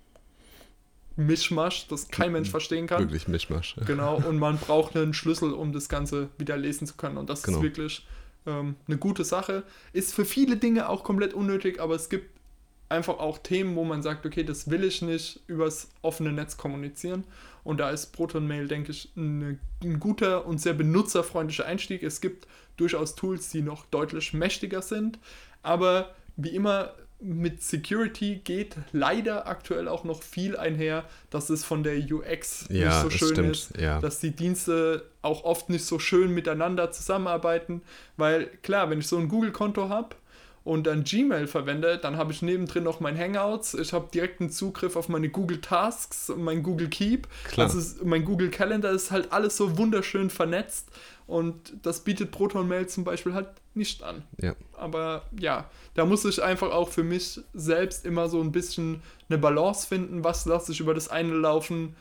[1.19, 3.01] Mischmasch, das kein Mensch verstehen kann.
[3.01, 3.75] Wirklich Mischmasch.
[3.85, 7.17] Genau, und man braucht einen Schlüssel, um das Ganze wieder lesen zu können.
[7.17, 7.57] Und das genau.
[7.57, 8.07] ist wirklich
[8.45, 9.63] ähm, eine gute Sache.
[9.93, 12.39] Ist für viele Dinge auch komplett unnötig, aber es gibt
[12.87, 17.23] einfach auch Themen, wo man sagt, okay, das will ich nicht übers offene Netz kommunizieren.
[17.63, 22.01] Und da ist Proton Mail, denke ich, eine, ein guter und sehr benutzerfreundlicher Einstieg.
[22.01, 22.47] Es gibt
[22.77, 25.19] durchaus Tools, die noch deutlich mächtiger sind.
[25.61, 31.83] Aber wie immer mit Security geht leider aktuell auch noch viel einher, dass es von
[31.83, 33.99] der UX ja, nicht so schön stimmt, ist, ja.
[33.99, 37.81] dass die Dienste auch oft nicht so schön miteinander zusammenarbeiten,
[38.15, 40.15] weil klar, wenn ich so ein Google-Konto habe
[40.63, 44.95] und dann Gmail verwende, dann habe ich nebendrin noch mein Hangouts, ich habe direkten Zugriff
[44.95, 47.67] auf meine Google Tasks und mein Google Keep, klar.
[47.67, 50.89] Also mein Google Calendar ist halt alles so wunderschön vernetzt
[51.29, 54.23] und das bietet Proton Mail zum Beispiel halt nicht an.
[54.41, 54.55] Ja.
[54.73, 59.37] Aber ja, da muss ich einfach auch für mich selbst immer so ein bisschen eine
[59.37, 61.95] Balance finden, was lasse ich über das eine laufen.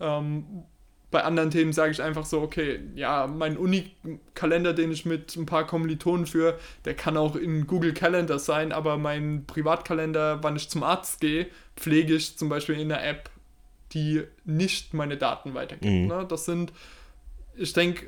[0.00, 0.64] Ähm,
[1.10, 5.44] bei anderen Themen sage ich einfach so, okay, ja, mein Uni-Kalender, den ich mit ein
[5.44, 10.70] paar Kommilitonen führe, der kann auch in Google Calendar sein, aber mein Privatkalender, wann ich
[10.70, 13.28] zum Arzt gehe, pflege ich zum Beispiel in einer App,
[13.92, 15.92] die nicht meine Daten weitergibt.
[15.92, 16.06] Mhm.
[16.06, 16.26] Ne?
[16.28, 16.72] Das sind,
[17.56, 18.06] ich denke,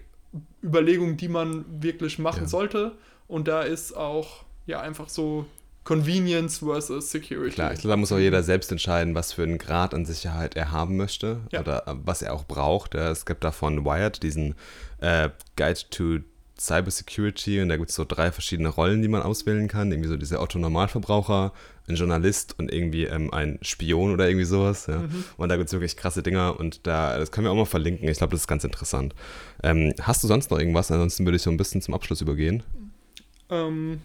[0.63, 2.49] Überlegungen, die man wirklich machen ja.
[2.49, 2.93] sollte.
[3.29, 5.47] Und da ist auch ja einfach so
[5.85, 7.55] Convenience versus Security.
[7.55, 10.55] Klar, ich glaube, da muss auch jeder selbst entscheiden, was für einen Grad an Sicherheit
[10.55, 11.61] er haben möchte ja.
[11.61, 12.95] oder was er auch braucht.
[12.95, 14.55] Es gibt davon Wired diesen
[15.01, 16.19] äh, Guide to
[16.59, 19.91] Cybersecurity und da gibt es so drei verschiedene Rollen, die man auswählen kann.
[19.91, 21.53] Irgendwie so dieser Otto-Normalverbraucher,
[21.89, 24.87] ein Journalist und irgendwie ähm, ein Spion oder irgendwie sowas.
[24.87, 24.99] Ja.
[24.99, 25.25] Mhm.
[25.37, 28.09] Und da gibt es wirklich krasse Dinger und da, das können wir auch mal verlinken.
[28.09, 29.15] Ich glaube, das ist ganz interessant.
[29.63, 30.91] Ähm, hast du sonst noch irgendwas?
[30.91, 32.63] Ansonsten würde ich so ein bisschen zum Abschluss übergehen.
[33.51, 34.01] Ähm,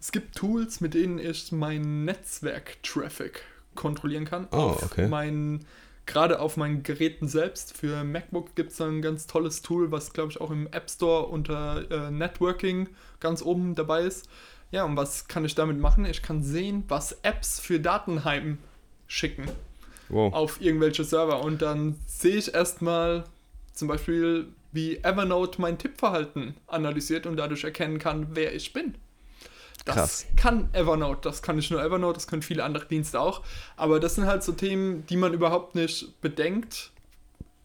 [0.00, 3.42] es gibt Tools, mit denen ich meinen Netzwerk-Traffic
[3.74, 4.46] kontrollieren kann.
[4.52, 5.08] Oh, okay.
[5.08, 5.64] Mein,
[6.06, 7.76] gerade auf meinen Geräten selbst.
[7.76, 11.26] Für MacBook gibt es ein ganz tolles Tool, was glaube ich auch im App Store
[11.26, 12.88] unter äh, Networking
[13.20, 14.28] ganz oben dabei ist
[14.74, 16.04] ja, und was kann ich damit machen?
[16.04, 18.58] Ich kann sehen, was Apps für Datenheim
[19.06, 19.44] schicken
[20.08, 20.34] wow.
[20.34, 21.44] auf irgendwelche Server.
[21.44, 23.22] Und dann sehe ich erstmal
[23.72, 28.96] zum Beispiel, wie Evernote mein Tippverhalten analysiert und dadurch erkennen kann, wer ich bin.
[29.84, 30.26] Das Krass.
[30.36, 33.42] kann Evernote, das kann nicht nur Evernote, das können viele andere Dienste auch.
[33.76, 36.90] Aber das sind halt so Themen, die man überhaupt nicht bedenkt.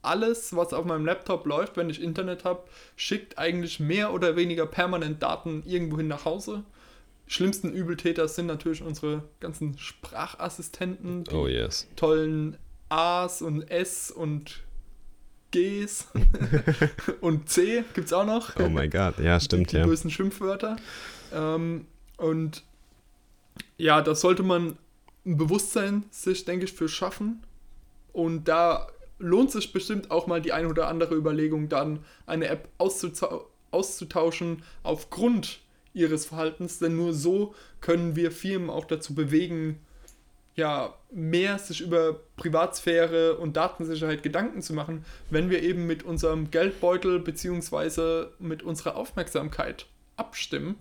[0.02, 2.64] Alles, was auf meinem Laptop läuft, wenn ich Internet habe,
[2.96, 6.64] schickt eigentlich mehr oder weniger permanent Daten irgendwohin nach Hause
[7.30, 11.88] schlimmsten Übeltäter sind natürlich unsere ganzen Sprachassistenten, oh, yes.
[11.96, 12.58] tollen
[12.90, 14.64] A's und S und
[15.52, 16.08] G's
[17.22, 18.56] und C gibt es auch noch.
[18.60, 19.86] Oh mein Gott, ja, stimmt, die, die ja.
[19.86, 20.76] bösen Schimpfwörter.
[21.32, 21.86] Ähm,
[22.20, 22.64] und
[23.78, 24.78] ja, da sollte man
[25.26, 27.44] ein Bewusstsein sich, denke ich, für schaffen.
[28.14, 28.88] Und da
[29.20, 32.70] lohnt sich bestimmt auch mal die eine oder andere Überlegung, dann eine App
[33.72, 35.60] auszutauschen aufgrund
[35.94, 39.80] ihres Verhaltens, denn nur so können wir Firmen auch dazu bewegen,
[40.56, 46.52] ja, mehr sich über Privatsphäre und Datensicherheit Gedanken zu machen, wenn wir eben mit unserem
[46.52, 48.28] Geldbeutel bzw.
[48.40, 49.86] mit unserer Aufmerksamkeit
[50.18, 50.76] abstimmen.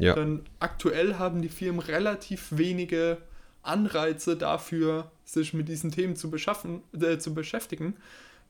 [0.00, 0.14] Ja.
[0.14, 3.18] Denn aktuell haben die Firmen relativ wenige
[3.62, 7.96] Anreize dafür, sich mit diesen Themen zu, beschaffen, äh, zu beschäftigen.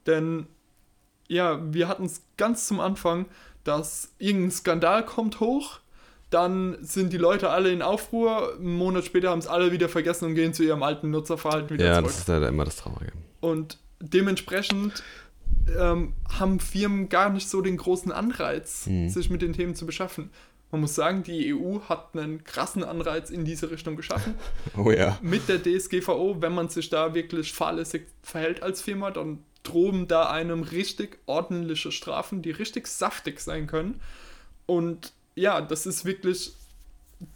[0.07, 0.47] Denn
[1.29, 3.27] ja, wir hatten es ganz zum Anfang,
[3.65, 5.81] dass irgendein Skandal kommt hoch,
[6.31, 10.27] dann sind die Leute alle in Aufruhr, einen Monat später haben es alle wieder vergessen
[10.27, 12.07] und gehen zu ihrem alten Nutzerverhalten wieder ja, zurück.
[12.07, 13.13] Ja, das ist leider immer das Traurige.
[13.41, 15.03] Und dementsprechend
[15.77, 19.09] ähm, haben Firmen gar nicht so den großen Anreiz, mhm.
[19.09, 20.31] sich mit den Themen zu beschaffen.
[20.71, 24.35] Man muss sagen, die EU hat einen krassen Anreiz in diese Richtung geschaffen.
[24.77, 25.19] Oh ja.
[25.21, 30.31] Mit der DSGVO, wenn man sich da wirklich fahrlässig verhält als Firma, dann drohen da
[30.31, 34.01] einem richtig ordentliche Strafen, die richtig saftig sein können.
[34.67, 36.53] Und ja, das ist wirklich,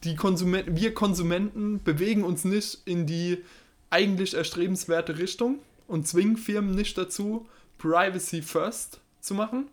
[0.04, 3.38] die Konsumenten, wir Konsumenten bewegen uns nicht in die
[3.90, 7.46] eigentlich erstrebenswerte Richtung und zwingen Firmen nicht dazu,
[7.78, 9.68] Privacy First zu machen.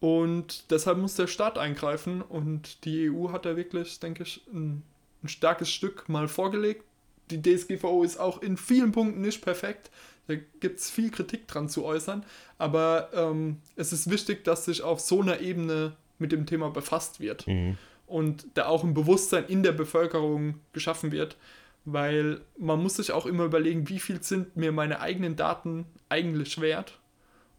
[0.00, 4.82] Und deshalb muss der Staat eingreifen und die EU hat da wirklich, denke ich, ein,
[5.22, 6.84] ein starkes Stück mal vorgelegt.
[7.30, 9.90] Die DSGVO ist auch in vielen Punkten nicht perfekt.
[10.28, 12.24] Da gibt es viel Kritik dran zu äußern.
[12.58, 17.20] Aber ähm, es ist wichtig, dass sich auf so einer Ebene mit dem Thema befasst
[17.20, 17.46] wird.
[17.46, 17.78] Mhm.
[18.06, 21.36] Und da auch ein Bewusstsein in der Bevölkerung geschaffen wird.
[21.84, 26.60] Weil man muss sich auch immer überlegen, wie viel sind mir meine eigenen Daten eigentlich
[26.60, 26.98] wert.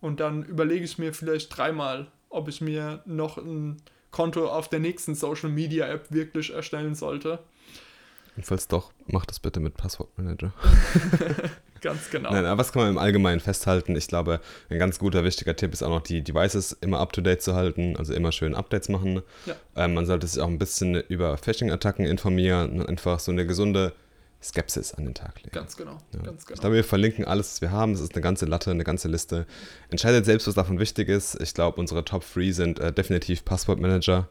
[0.02, 3.78] Und dann überlege ich mir vielleicht dreimal, ob ich mir noch ein
[4.12, 7.40] Konto auf der nächsten Social Media App wirklich erstellen sollte.
[8.36, 10.54] Und falls doch, mach das bitte mit Passwortmanager.
[11.82, 12.32] ganz genau.
[12.32, 13.96] Nein, aber was kann man im Allgemeinen festhalten?
[13.96, 17.56] Ich glaube, ein ganz guter, wichtiger Tipp ist auch noch, die Devices immer up-to-date zu
[17.56, 19.24] halten, also immer schön Updates machen.
[19.48, 19.56] Ja.
[19.76, 23.94] Ähm, man sollte sich auch ein bisschen über Phishing-Attacken informieren einfach so eine gesunde
[24.48, 25.52] Skepsis an den Tag legen.
[25.52, 26.22] Ganz genau, ja.
[26.22, 26.56] ganz genau.
[26.56, 27.94] Ich glaube, wir verlinken alles, was wir haben.
[27.94, 29.46] Es ist eine ganze Latte, eine ganze Liste.
[29.90, 31.40] Entscheidet selbst, was davon wichtig ist.
[31.42, 34.28] Ich glaube, unsere Top 3 sind äh, definitiv Passwortmanager.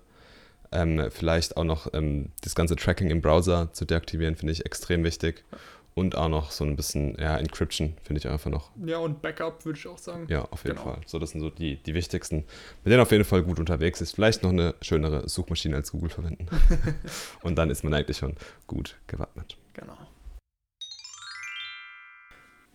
[0.73, 5.05] Ähm, vielleicht auch noch ähm, das ganze Tracking im Browser zu deaktivieren, finde ich extrem
[5.05, 5.45] wichtig.
[5.99, 8.71] Und auch noch so ein bisschen, ja, Encryption finde ich einfach noch.
[8.85, 10.27] Ja, und Backup würde ich auch sagen.
[10.29, 10.91] Ja, auf jeden genau.
[10.91, 11.01] Fall.
[11.07, 12.45] So, das sind so die, die wichtigsten,
[12.85, 14.15] mit denen auf jeden Fall gut unterwegs ist.
[14.15, 16.49] Vielleicht noch eine schönere Suchmaschine als Google verwenden.
[17.43, 18.35] und dann ist man eigentlich schon
[18.67, 19.57] gut gewappnet.
[19.77, 19.97] Genau.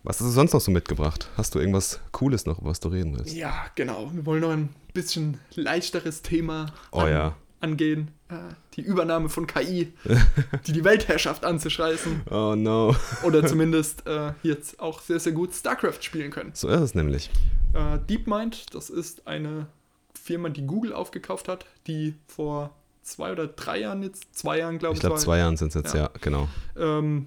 [0.04, 1.28] Was hast du sonst noch so mitgebracht?
[1.36, 3.34] Hast du irgendwas Cooles noch, über was du reden willst?
[3.34, 4.10] Ja, genau.
[4.12, 7.36] Wir wollen noch ein bisschen leichteres Thema oh, ja.
[7.60, 8.12] angehen.
[8.28, 8.34] Äh,
[8.74, 9.92] die Übernahme von KI,
[10.66, 12.22] die die Weltherrschaft anzuschreißen.
[12.30, 12.94] Oh no.
[13.24, 16.50] Oder zumindest äh, jetzt auch sehr, sehr gut StarCraft spielen können.
[16.54, 17.30] So ist es nämlich.
[17.74, 19.66] Äh, DeepMind, das ist eine
[20.14, 24.94] Firma, die Google aufgekauft hat, die vor zwei oder drei Jahren jetzt, zwei Jahren glaube
[24.94, 24.98] ich.
[24.98, 26.48] Ich glaube, zwei Jahren sind es jetzt, ja, ja genau.
[26.76, 27.26] Ähm,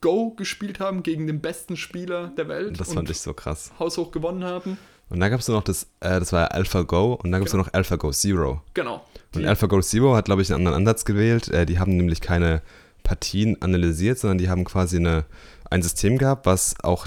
[0.00, 2.78] Go gespielt haben gegen den besten Spieler der Welt.
[2.78, 3.72] Das fand ich so krass.
[3.78, 4.76] Haushoch gewonnen haben.
[5.08, 7.52] Und dann gab es noch das, äh, das war ja AlphaGo und dann gab es
[7.52, 7.64] genau.
[7.64, 8.62] noch AlphaGo Zero.
[8.74, 9.04] Genau.
[9.34, 11.48] Und AlphaGo Zero hat, glaube ich, einen anderen Ansatz gewählt.
[11.48, 12.62] Äh, die haben nämlich keine
[13.02, 15.24] Partien analysiert, sondern die haben quasi eine,
[15.70, 17.06] ein System gehabt, was auch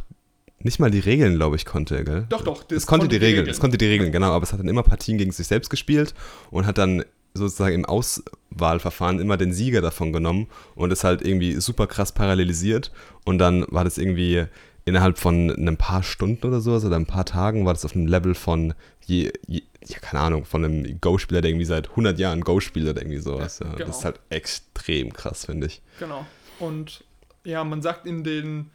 [0.59, 2.25] nicht mal die Regeln, glaube ich, konnte, gell?
[2.29, 2.63] Doch, doch.
[2.63, 3.53] Das, es konnte, konnte die, Regeln, Regeln.
[3.53, 4.31] Es konnte die Regeln, genau.
[4.31, 6.13] Aber es hat dann immer Partien gegen sich selbst gespielt
[6.49, 7.03] und hat dann
[7.33, 12.91] sozusagen im Auswahlverfahren immer den Sieger davon genommen und es halt irgendwie super krass parallelisiert.
[13.25, 14.45] Und dann war das irgendwie
[14.85, 18.07] innerhalb von ein paar Stunden oder sowas oder ein paar Tagen war das auf einem
[18.07, 18.73] Level von
[19.05, 22.87] je, je ja, keine Ahnung, von einem Go-Spieler, der irgendwie seit 100 Jahren Go spielt
[22.89, 23.59] oder irgendwie sowas.
[23.59, 23.85] Ja, genau.
[23.85, 25.81] Das ist halt extrem krass, finde ich.
[25.99, 26.25] Genau.
[26.59, 27.03] Und
[27.43, 28.71] ja, man sagt in den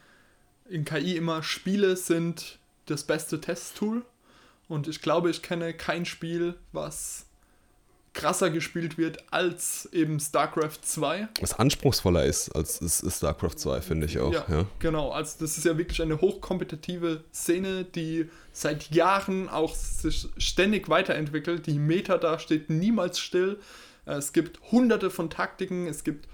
[0.69, 4.05] in KI immer, Spiele sind das beste Testtool.
[4.69, 7.27] Und ich glaube, ich kenne kein Spiel, was
[8.15, 11.29] krasser gespielt wird als eben StarCraft 2.
[11.41, 14.33] Was anspruchsvoller ist als ist, StarCraft 2, finde ich auch.
[14.33, 15.11] Ja, ja, genau.
[15.11, 21.67] Also das ist ja wirklich eine hochkompetitive Szene, die seit Jahren auch sich ständig weiterentwickelt.
[21.67, 23.59] Die Meta da steht niemals still.
[24.05, 26.29] Es gibt hunderte von Taktiken, es gibt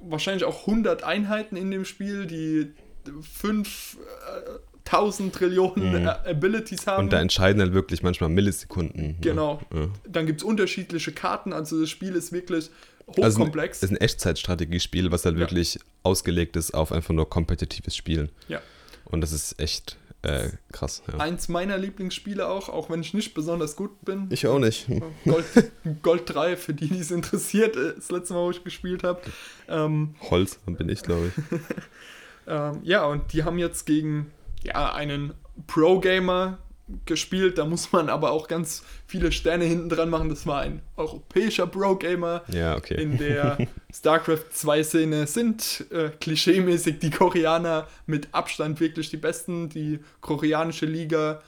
[0.00, 2.72] wahrscheinlich auch 100 Einheiten in dem Spiel, die
[3.20, 6.08] fünf äh, 1000 Trillionen mhm.
[6.08, 7.04] Abilities haben.
[7.04, 9.02] Und da entscheiden halt wirklich manchmal Millisekunden.
[9.02, 9.16] Ne?
[9.20, 9.60] Genau.
[9.72, 9.88] Ja.
[10.06, 12.70] Dann gibt es unterschiedliche Karten, also das Spiel ist wirklich
[13.06, 13.82] hochkomplex.
[13.82, 15.40] Also es ist ein Echtzeitstrategiespiel, was halt ja.
[15.40, 18.30] wirklich ausgelegt ist auf einfach nur kompetitives Spielen.
[18.48, 18.60] Ja.
[19.04, 21.02] Und das ist echt äh, krass.
[21.10, 21.18] Ja.
[21.18, 24.26] Eins meiner Lieblingsspiele auch, auch wenn ich nicht besonders gut bin.
[24.30, 24.86] Ich auch nicht.
[25.24, 25.44] Gold,
[26.02, 29.20] Gold 3, für die, die es interessiert, äh, das letzte Mal, wo ich gespielt habe.
[29.68, 31.58] Ähm, Holz, bin ich, glaube ich.
[32.46, 34.30] ähm, ja, und die haben jetzt gegen
[34.64, 35.34] ja, einen
[35.66, 36.58] Pro-Gamer
[37.06, 37.58] gespielt.
[37.58, 40.28] Da muss man aber auch ganz viele Sterne hinten dran machen.
[40.28, 42.42] Das war ein europäischer Pro-Gamer.
[42.48, 43.00] Ja, okay.
[43.00, 43.58] In der
[43.92, 49.68] StarCraft 2-Szene sind äh, klischeemäßig die Koreaner mit Abstand wirklich die besten.
[49.68, 51.40] Die koreanische Liga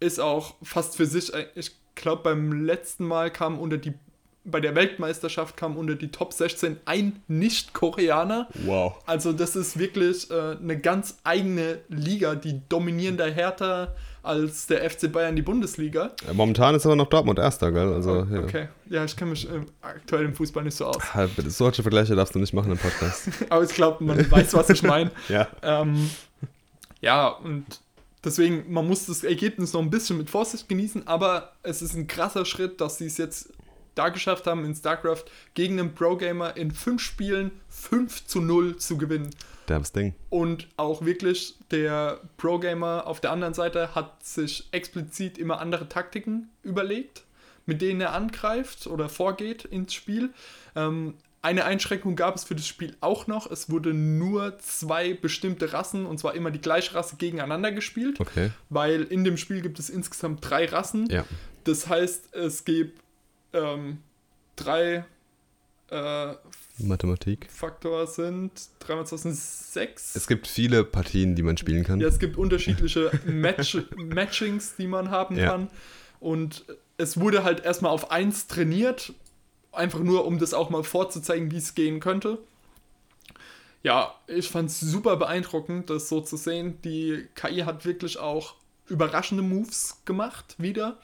[0.00, 3.94] ist auch fast für sich, ich glaube, beim letzten Mal kam unter die
[4.46, 8.48] bei der Weltmeisterschaft kam unter die Top 16 ein Nicht-Koreaner.
[8.64, 8.94] Wow.
[9.06, 14.88] Also das ist wirklich äh, eine ganz eigene Liga, die dominieren da härter als der
[14.88, 16.10] FC Bayern die Bundesliga.
[16.32, 17.92] Momentan ist aber noch Dortmund Erster, gell?
[17.92, 18.40] Also, ja.
[18.40, 21.02] Okay, ja, ich kenne mich äh, aktuell im Fußball nicht so aus.
[21.46, 23.28] Solche Vergleiche darfst du nicht machen im Podcast.
[23.48, 25.12] aber ich glaube, man weiß, was ich meine.
[25.28, 25.46] ja.
[25.62, 26.10] Ähm,
[27.00, 27.64] ja, und
[28.24, 32.08] deswegen, man muss das Ergebnis noch ein bisschen mit Vorsicht genießen, aber es ist ein
[32.08, 33.52] krasser Schritt, dass sie es jetzt
[33.96, 35.24] da geschafft haben, in StarCraft
[35.54, 39.30] gegen einen Pro-Gamer in fünf Spielen 5 zu 0 zu gewinnen.
[39.68, 40.14] Derbes Ding.
[40.30, 46.50] Und auch wirklich der Pro-Gamer auf der anderen Seite hat sich explizit immer andere Taktiken
[46.62, 47.24] überlegt,
[47.66, 50.30] mit denen er angreift oder vorgeht ins Spiel.
[50.76, 53.48] Ähm, eine Einschränkung gab es für das Spiel auch noch.
[53.48, 58.18] Es wurde nur zwei bestimmte Rassen, und zwar immer die gleiche Rasse, gegeneinander gespielt.
[58.18, 58.50] Okay.
[58.68, 61.08] Weil in dem Spiel gibt es insgesamt drei Rassen.
[61.08, 61.24] Ja.
[61.62, 63.00] Das heißt, es gibt
[63.56, 63.98] ähm,
[64.56, 65.04] drei
[65.90, 66.34] äh,
[66.78, 67.46] Mathematik.
[67.50, 70.16] Faktor sind 3 mal 2 sind 6.
[70.16, 72.00] Es gibt viele Partien, die man spielen kann.
[72.00, 75.46] Ja, es gibt unterschiedliche Match Matchings, die man haben Ja.
[75.50, 75.70] kann.
[76.20, 76.64] Und
[76.98, 79.12] es wurde halt erstmal auf 1 trainiert,
[79.72, 82.38] einfach nur, um das auch mal vorzuzeigen, wie es gehen könnte.
[83.82, 86.78] Ja, ich fand es super beeindruckend, das so zu sehen.
[86.82, 88.54] Die KI hat wirklich auch
[88.88, 90.98] überraschende Moves gemacht wieder.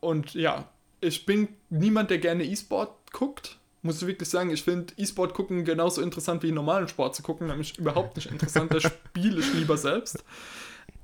[0.00, 0.68] Und ja,
[1.00, 3.58] ich bin niemand, der gerne E-Sport guckt.
[3.82, 7.46] Muss ich wirklich sagen, ich finde E-Sport gucken genauso interessant wie normalen Sport zu gucken,
[7.46, 8.72] nämlich überhaupt nicht interessant.
[8.74, 10.24] Da spiele ich lieber selbst.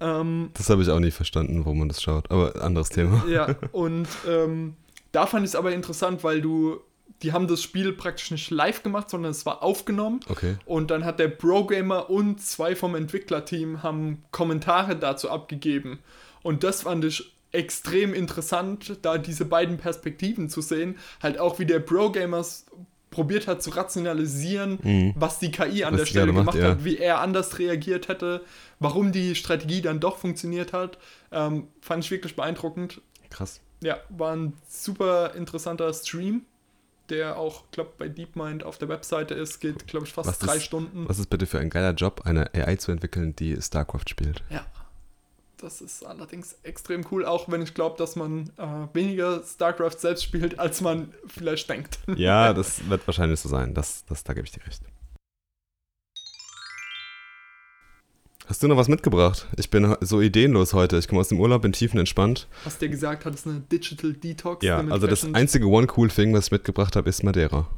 [0.00, 2.30] Ähm, Das habe ich auch nie verstanden, warum man das schaut.
[2.30, 3.24] Aber anderes Thema.
[3.28, 4.74] ja, und ähm,
[5.12, 6.80] da fand ich es aber interessant, weil du,
[7.22, 10.20] die haben das Spiel praktisch nicht live gemacht, sondern es war aufgenommen.
[10.28, 10.56] Okay.
[10.64, 16.00] Und dann hat der Pro-Gamer und zwei vom Entwicklerteam haben Kommentare dazu abgegeben.
[16.42, 20.96] Und das fand ich extrem interessant, da diese beiden Perspektiven zu sehen.
[21.22, 22.44] Halt auch wie der Pro-Gamer
[23.10, 25.98] probiert hat zu rationalisieren, was die KI an Mhm.
[25.98, 26.70] Was der Stelle macht, gemacht ja.
[26.70, 28.42] hat, wie er anders reagiert hätte,
[28.80, 30.96] warum die Strategie dann doch funktioniert hat.
[31.30, 33.02] Ähm, fand ich wirklich beeindruckend.
[33.30, 33.60] Krass.
[33.82, 36.42] Ja, war ein super interessanter Stream,
[37.10, 40.56] der auch, glaube bei DeepMind auf der Webseite ist, geht, glaube ich, fast Was drei
[40.56, 41.06] ist- Stunden.
[41.08, 44.42] Was ist bitte für ein geiler Job, eine AI zu entwickeln, die StarCraft spielt?
[44.48, 44.64] Ja.
[45.62, 50.24] Das ist allerdings extrem cool, auch wenn ich glaube, dass man äh, weniger StarCraft selbst
[50.24, 52.00] spielt, als man vielleicht denkt.
[52.16, 53.72] Ja, das wird wahrscheinlich so sein.
[53.72, 54.82] Das, das, da gebe ich dir recht.
[58.46, 59.46] Hast du noch was mitgebracht?
[59.56, 60.98] Ich bin so ideenlos heute.
[60.98, 62.48] Ich komme aus dem Urlaub, bin tiefenentspannt.
[62.64, 64.64] Was der gesagt hat, ist eine Digital Detox.
[64.64, 67.68] Ja, also das einzige One-Cool-Thing, was ich mitgebracht habe, ist Madeira.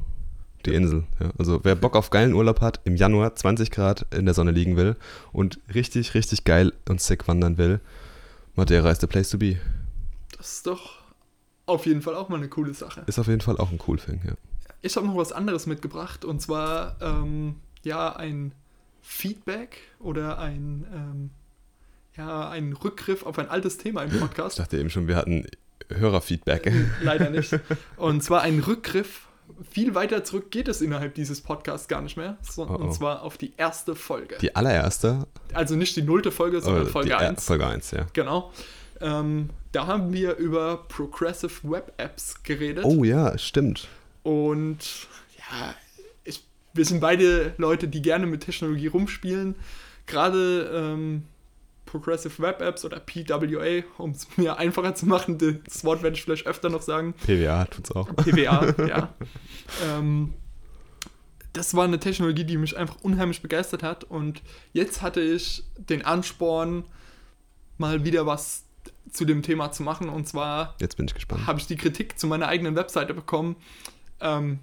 [0.65, 1.03] Die Insel.
[1.19, 1.31] Ja.
[1.37, 4.77] Also wer Bock auf geilen Urlaub hat, im Januar 20 Grad in der Sonne liegen
[4.77, 4.95] will
[5.31, 7.79] und richtig, richtig geil und sick wandern will,
[8.55, 9.57] Madeira ist the place to be.
[10.37, 10.99] Das ist doch
[11.65, 13.03] auf jeden Fall auch mal eine coole Sache.
[13.07, 14.33] Ist auf jeden Fall auch ein cool Thing, ja.
[14.81, 18.51] Ich habe noch was anderes mitgebracht und zwar ähm, ja ein
[19.01, 21.29] Feedback oder ein ähm,
[22.15, 24.59] ja ein Rückgriff auf ein altes Thema im Ich Podcast.
[24.59, 25.45] dachte eben schon, wir hatten
[25.93, 26.71] Hörerfeedback.
[27.01, 27.59] Leider nicht.
[27.97, 29.27] Und zwar ein Rückgriff.
[29.69, 32.37] Viel weiter zurück geht es innerhalb dieses Podcasts gar nicht mehr.
[32.41, 32.75] So, Oh, oh.
[32.75, 34.37] Und zwar auf die erste Folge.
[34.41, 37.45] Die allererste, also nicht die nullte Folge, sondern äh, Folge die, äh, 1.
[37.45, 38.07] Folge 1, ja.
[38.13, 38.51] Genau.
[39.01, 42.85] Ähm, da haben wir über Progressive Web Apps geredet.
[42.85, 43.87] Oh ja, stimmt.
[44.23, 45.75] Und ja,
[46.23, 46.43] ich,
[46.73, 49.55] wir sind beide Leute, die gerne mit Technologie rumspielen.
[50.07, 51.23] Gerade ähm,
[51.85, 56.23] Progressive Web Apps oder PWA, um es mir einfacher zu machen, das Wort werde ich
[56.23, 57.13] vielleicht öfter noch sagen.
[57.25, 58.13] PWA tut's auch.
[58.15, 59.13] PWA, ja.
[59.85, 60.33] Ähm,
[61.53, 64.03] das war eine Technologie, die mich einfach unheimlich begeistert hat.
[64.03, 64.41] Und
[64.73, 66.83] jetzt hatte ich den Ansporn,
[67.77, 68.65] mal wieder was
[69.11, 70.09] zu dem Thema zu machen.
[70.09, 71.47] Und zwar Jetzt bin ich gespannt.
[71.47, 73.55] habe ich die Kritik zu meiner eigenen Webseite bekommen.
[74.19, 74.59] Ähm,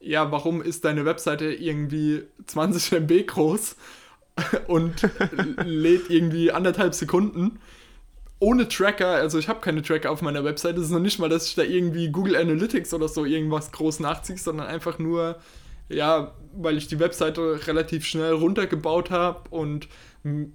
[0.00, 3.76] ja, warum ist deine Webseite irgendwie 20 MB groß
[4.66, 5.08] und
[5.64, 7.58] lädt irgendwie anderthalb Sekunden?
[8.38, 10.80] Ohne Tracker, also ich habe keine Tracker auf meiner Webseite.
[10.80, 14.00] Es ist noch nicht mal, dass ich da irgendwie Google Analytics oder so irgendwas groß
[14.00, 15.36] nachziehe, sondern einfach nur,
[15.88, 19.86] ja, weil ich die Webseite relativ schnell runtergebaut habe und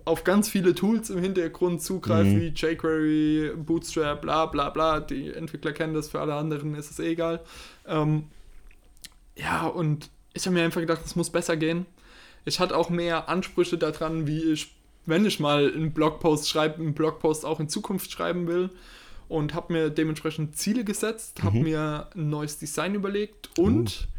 [0.05, 2.41] auf ganz viele Tools im Hintergrund zugreife, Mhm.
[2.41, 4.99] wie jQuery, Bootstrap, bla bla bla.
[4.99, 7.41] Die Entwickler kennen das, für alle anderen ist es eh egal.
[7.85, 8.25] Ähm,
[9.37, 11.85] ja, und ich habe mir einfach gedacht, es muss besser gehen.
[12.47, 14.73] Ich hatte auch mehr Ansprüche daran, wie ich
[15.09, 18.69] wenn ich mal einen Blogpost schreibe, einen Blogpost auch in Zukunft schreiben will
[19.29, 21.63] und habe mir dementsprechend Ziele gesetzt, habe Mhm.
[21.63, 24.09] mir ein neues Design überlegt und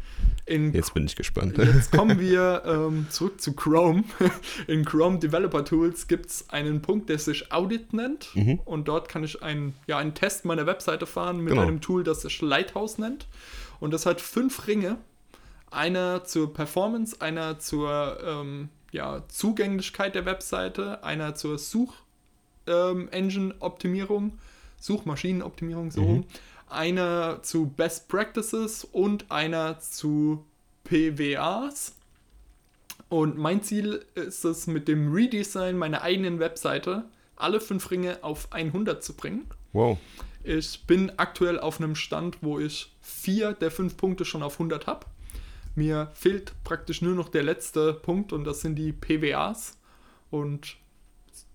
[0.47, 1.59] in Jetzt bin ich gespannt.
[1.59, 4.03] Jetzt kommen wir ähm, zurück zu Chrome.
[4.67, 8.35] In Chrome Developer Tools gibt es einen Punkt, der sich Audit nennt.
[8.35, 8.59] Mhm.
[8.65, 11.61] Und dort kann ich einen, ja, einen Test meiner Webseite fahren mit Genau.
[11.61, 13.27] einem Tool, das sich Lighthouse nennt.
[13.79, 14.97] Und das hat fünf Ringe.
[15.71, 24.39] Einer zur Performance, einer zur ähm, ja, Zugänglichkeit der Webseite, einer zur Such-Engine-Optimierung,
[24.79, 26.23] Suchmaschinenoptimierung, so Mhm.
[26.67, 30.43] Einer zu Best Practices und einer zu
[30.83, 31.95] PWAs.
[33.09, 37.05] Und mein Ziel ist es, mit dem Redesign meiner eigenen Webseite
[37.35, 39.47] alle fünf Ringe auf 100 zu bringen.
[39.73, 39.97] Wow.
[40.43, 44.87] Ich bin aktuell auf einem Stand, wo ich vier der fünf Punkte schon auf 100
[44.87, 45.05] habe.
[45.75, 49.77] Mir fehlt praktisch nur noch der letzte Punkt und das sind die PWAs.
[50.29, 50.75] Und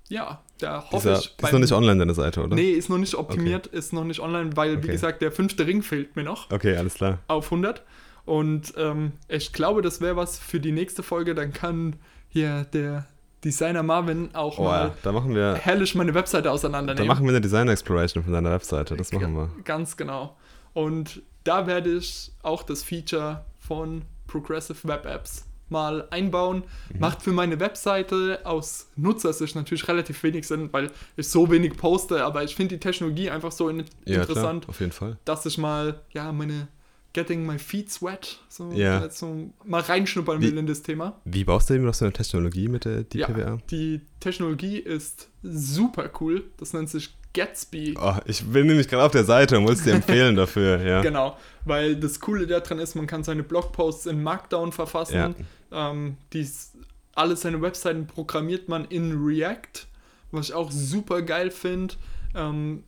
[0.08, 1.34] ja, da hoffe Dieser, ich.
[1.42, 2.54] ist noch nicht online, deine Seite, oder?
[2.54, 4.92] Nee, ist noch nicht optimiert, ist noch nicht online, weil, wie Okay.
[4.92, 7.18] gesagt, der fünfte Ring fehlt mir noch Okay, alles klar.
[7.28, 7.82] auf 100.
[8.24, 11.34] Und ähm, ich glaube, das wäre was für die nächste Folge.
[11.34, 11.96] Dann kann
[12.28, 13.06] hier der
[13.44, 14.92] Designer Marvin auch Oh, mal.
[15.02, 17.06] Da machen wir, herrlich meine Webseite da auseinandernehmen.
[17.08, 18.96] machen wir eine Design Exploration von deiner Webseite.
[18.96, 19.50] Das machen wir.
[19.64, 20.36] Ganz genau.
[20.72, 26.64] Und da werde ich auch das Feature von Progressive Web Apps mal einbauen.
[26.92, 27.00] Mhm.
[27.00, 32.24] Macht für meine Webseite aus Nutzersicht natürlich relativ wenig Sinn, weil ich so wenig poste,
[32.24, 35.18] aber ich finde die Technologie einfach so in Ja, interessant, klar, auf jeden Fall.
[35.24, 36.68] dass ich mal, ja, meine
[37.14, 39.08] Getting My Feet Sweat, so, Ja.
[39.08, 41.20] so mal reinschnuppern will in das Thema.
[41.24, 45.28] Wie baust du eben noch so eine Technologie mit der die ja, die Technologie ist
[45.42, 46.44] super cool.
[46.58, 47.96] Das nennt sich Gatsby.
[48.00, 51.02] Oh, ich bin nämlich gerade auf der Seite und wollte es dir empfehlen dafür, ja.
[51.02, 55.14] Genau, weil das Coole daran ist, man kann seine Blogposts in Markdown verfassen.
[55.14, 55.90] Ja.
[55.90, 56.72] Ähm, dies,
[57.14, 59.86] alle seine Webseiten programmiert man in React,
[60.30, 61.94] was ich auch super geil finde.
[62.34, 62.84] Ähm,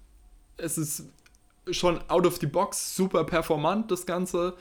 [0.56, 1.04] es ist
[1.70, 4.54] schon out of the box, super performant das Ganze.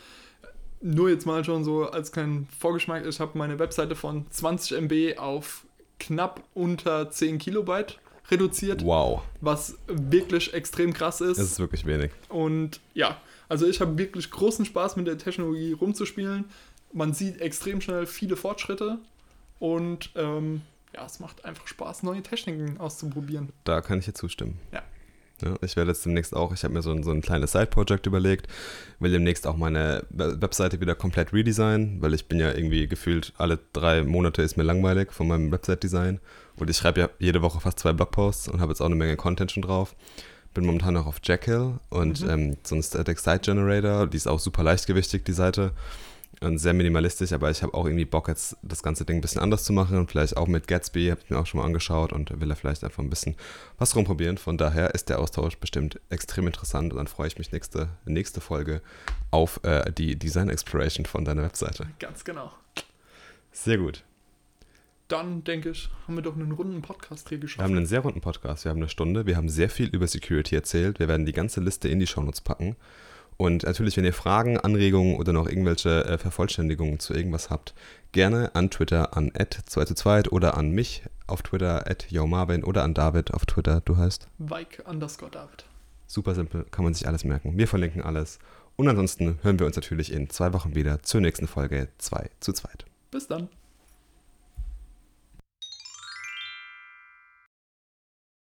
[0.81, 5.17] Nur jetzt mal schon so als kleinen Vorgeschmack, ich habe meine Webseite von 20 MB
[5.17, 5.65] auf
[5.99, 7.97] knapp unter 10 Kilobyte
[8.29, 11.37] reduziert, Wow, was wirklich extrem krass ist.
[11.37, 12.11] das ist wirklich wenig.
[12.29, 13.17] Und ja,
[13.49, 16.45] also ich habe wirklich großen Spaß mit der Technologie rumzuspielen.
[16.91, 18.97] Man sieht extrem schnell viele Fortschritte
[19.59, 20.61] und ähm,
[20.93, 23.49] ja, es macht einfach Spaß, neue Techniken auszuprobieren.
[23.63, 24.59] Da kann ich dir zustimmen.
[24.71, 24.81] Ja.
[25.43, 28.05] Ja, ich werde jetzt demnächst auch, ich habe mir so ein, so ein kleines Side-Project
[28.05, 28.47] überlegt,
[28.99, 33.33] will demnächst auch meine We- Webseite wieder komplett redesignen, weil ich bin ja irgendwie gefühlt,
[33.37, 36.21] alle drei Monate ist mir langweilig von meinem Website-Design
[36.55, 39.17] und ich schreibe ja jede Woche fast zwei Blogposts und habe jetzt auch eine Menge
[39.17, 39.95] Content schon drauf.
[40.53, 42.29] Bin momentan noch auf Jekyll und Mhm.
[42.29, 45.73] ähm, so ein Static Site Generator, die ist auch super leichtgewichtig, die Seite.
[46.41, 49.41] Und sehr minimalistisch, aber ich habe auch irgendwie Bock, jetzt das ganze Ding ein bisschen
[49.41, 52.11] anders zu machen und vielleicht auch mit Gatsby, habe ich mir auch schon mal angeschaut
[52.13, 53.35] und will da vielleicht einfach ein bisschen
[53.77, 54.37] was rumprobieren.
[54.37, 58.41] Von daher ist der Austausch bestimmt extrem interessant und dann freue ich mich nächste, nächste
[58.41, 58.81] Folge
[59.31, 61.87] auf äh, die Design Exploration von deiner Webseite.
[61.99, 62.51] Ganz genau.
[63.51, 64.03] Sehr gut.
[65.07, 67.63] Dann denke ich, haben wir doch einen runden Podcast hier Wir geschafft.
[67.63, 70.55] haben einen sehr runden Podcast, wir haben eine Stunde, wir haben sehr viel über Security
[70.55, 72.75] erzählt, wir werden die ganze Liste in die Shownotes packen.
[73.37, 77.73] Und natürlich, wenn ihr Fragen, Anregungen oder noch irgendwelche äh, Vervollständigungen zu irgendwas habt,
[78.13, 82.83] gerne an Twitter an 2 zu 2 oder an mich auf Twitter at Marvin oder
[82.83, 84.27] an David auf Twitter, du heißt.
[84.37, 85.65] Vike underscore David.
[86.07, 87.57] Super simpel, kann man sich alles merken.
[87.57, 88.39] Wir verlinken alles.
[88.77, 92.53] Und ansonsten hören wir uns natürlich in zwei Wochen wieder zur nächsten Folge 2 zu
[92.53, 92.69] 2.
[93.11, 93.49] Bis dann.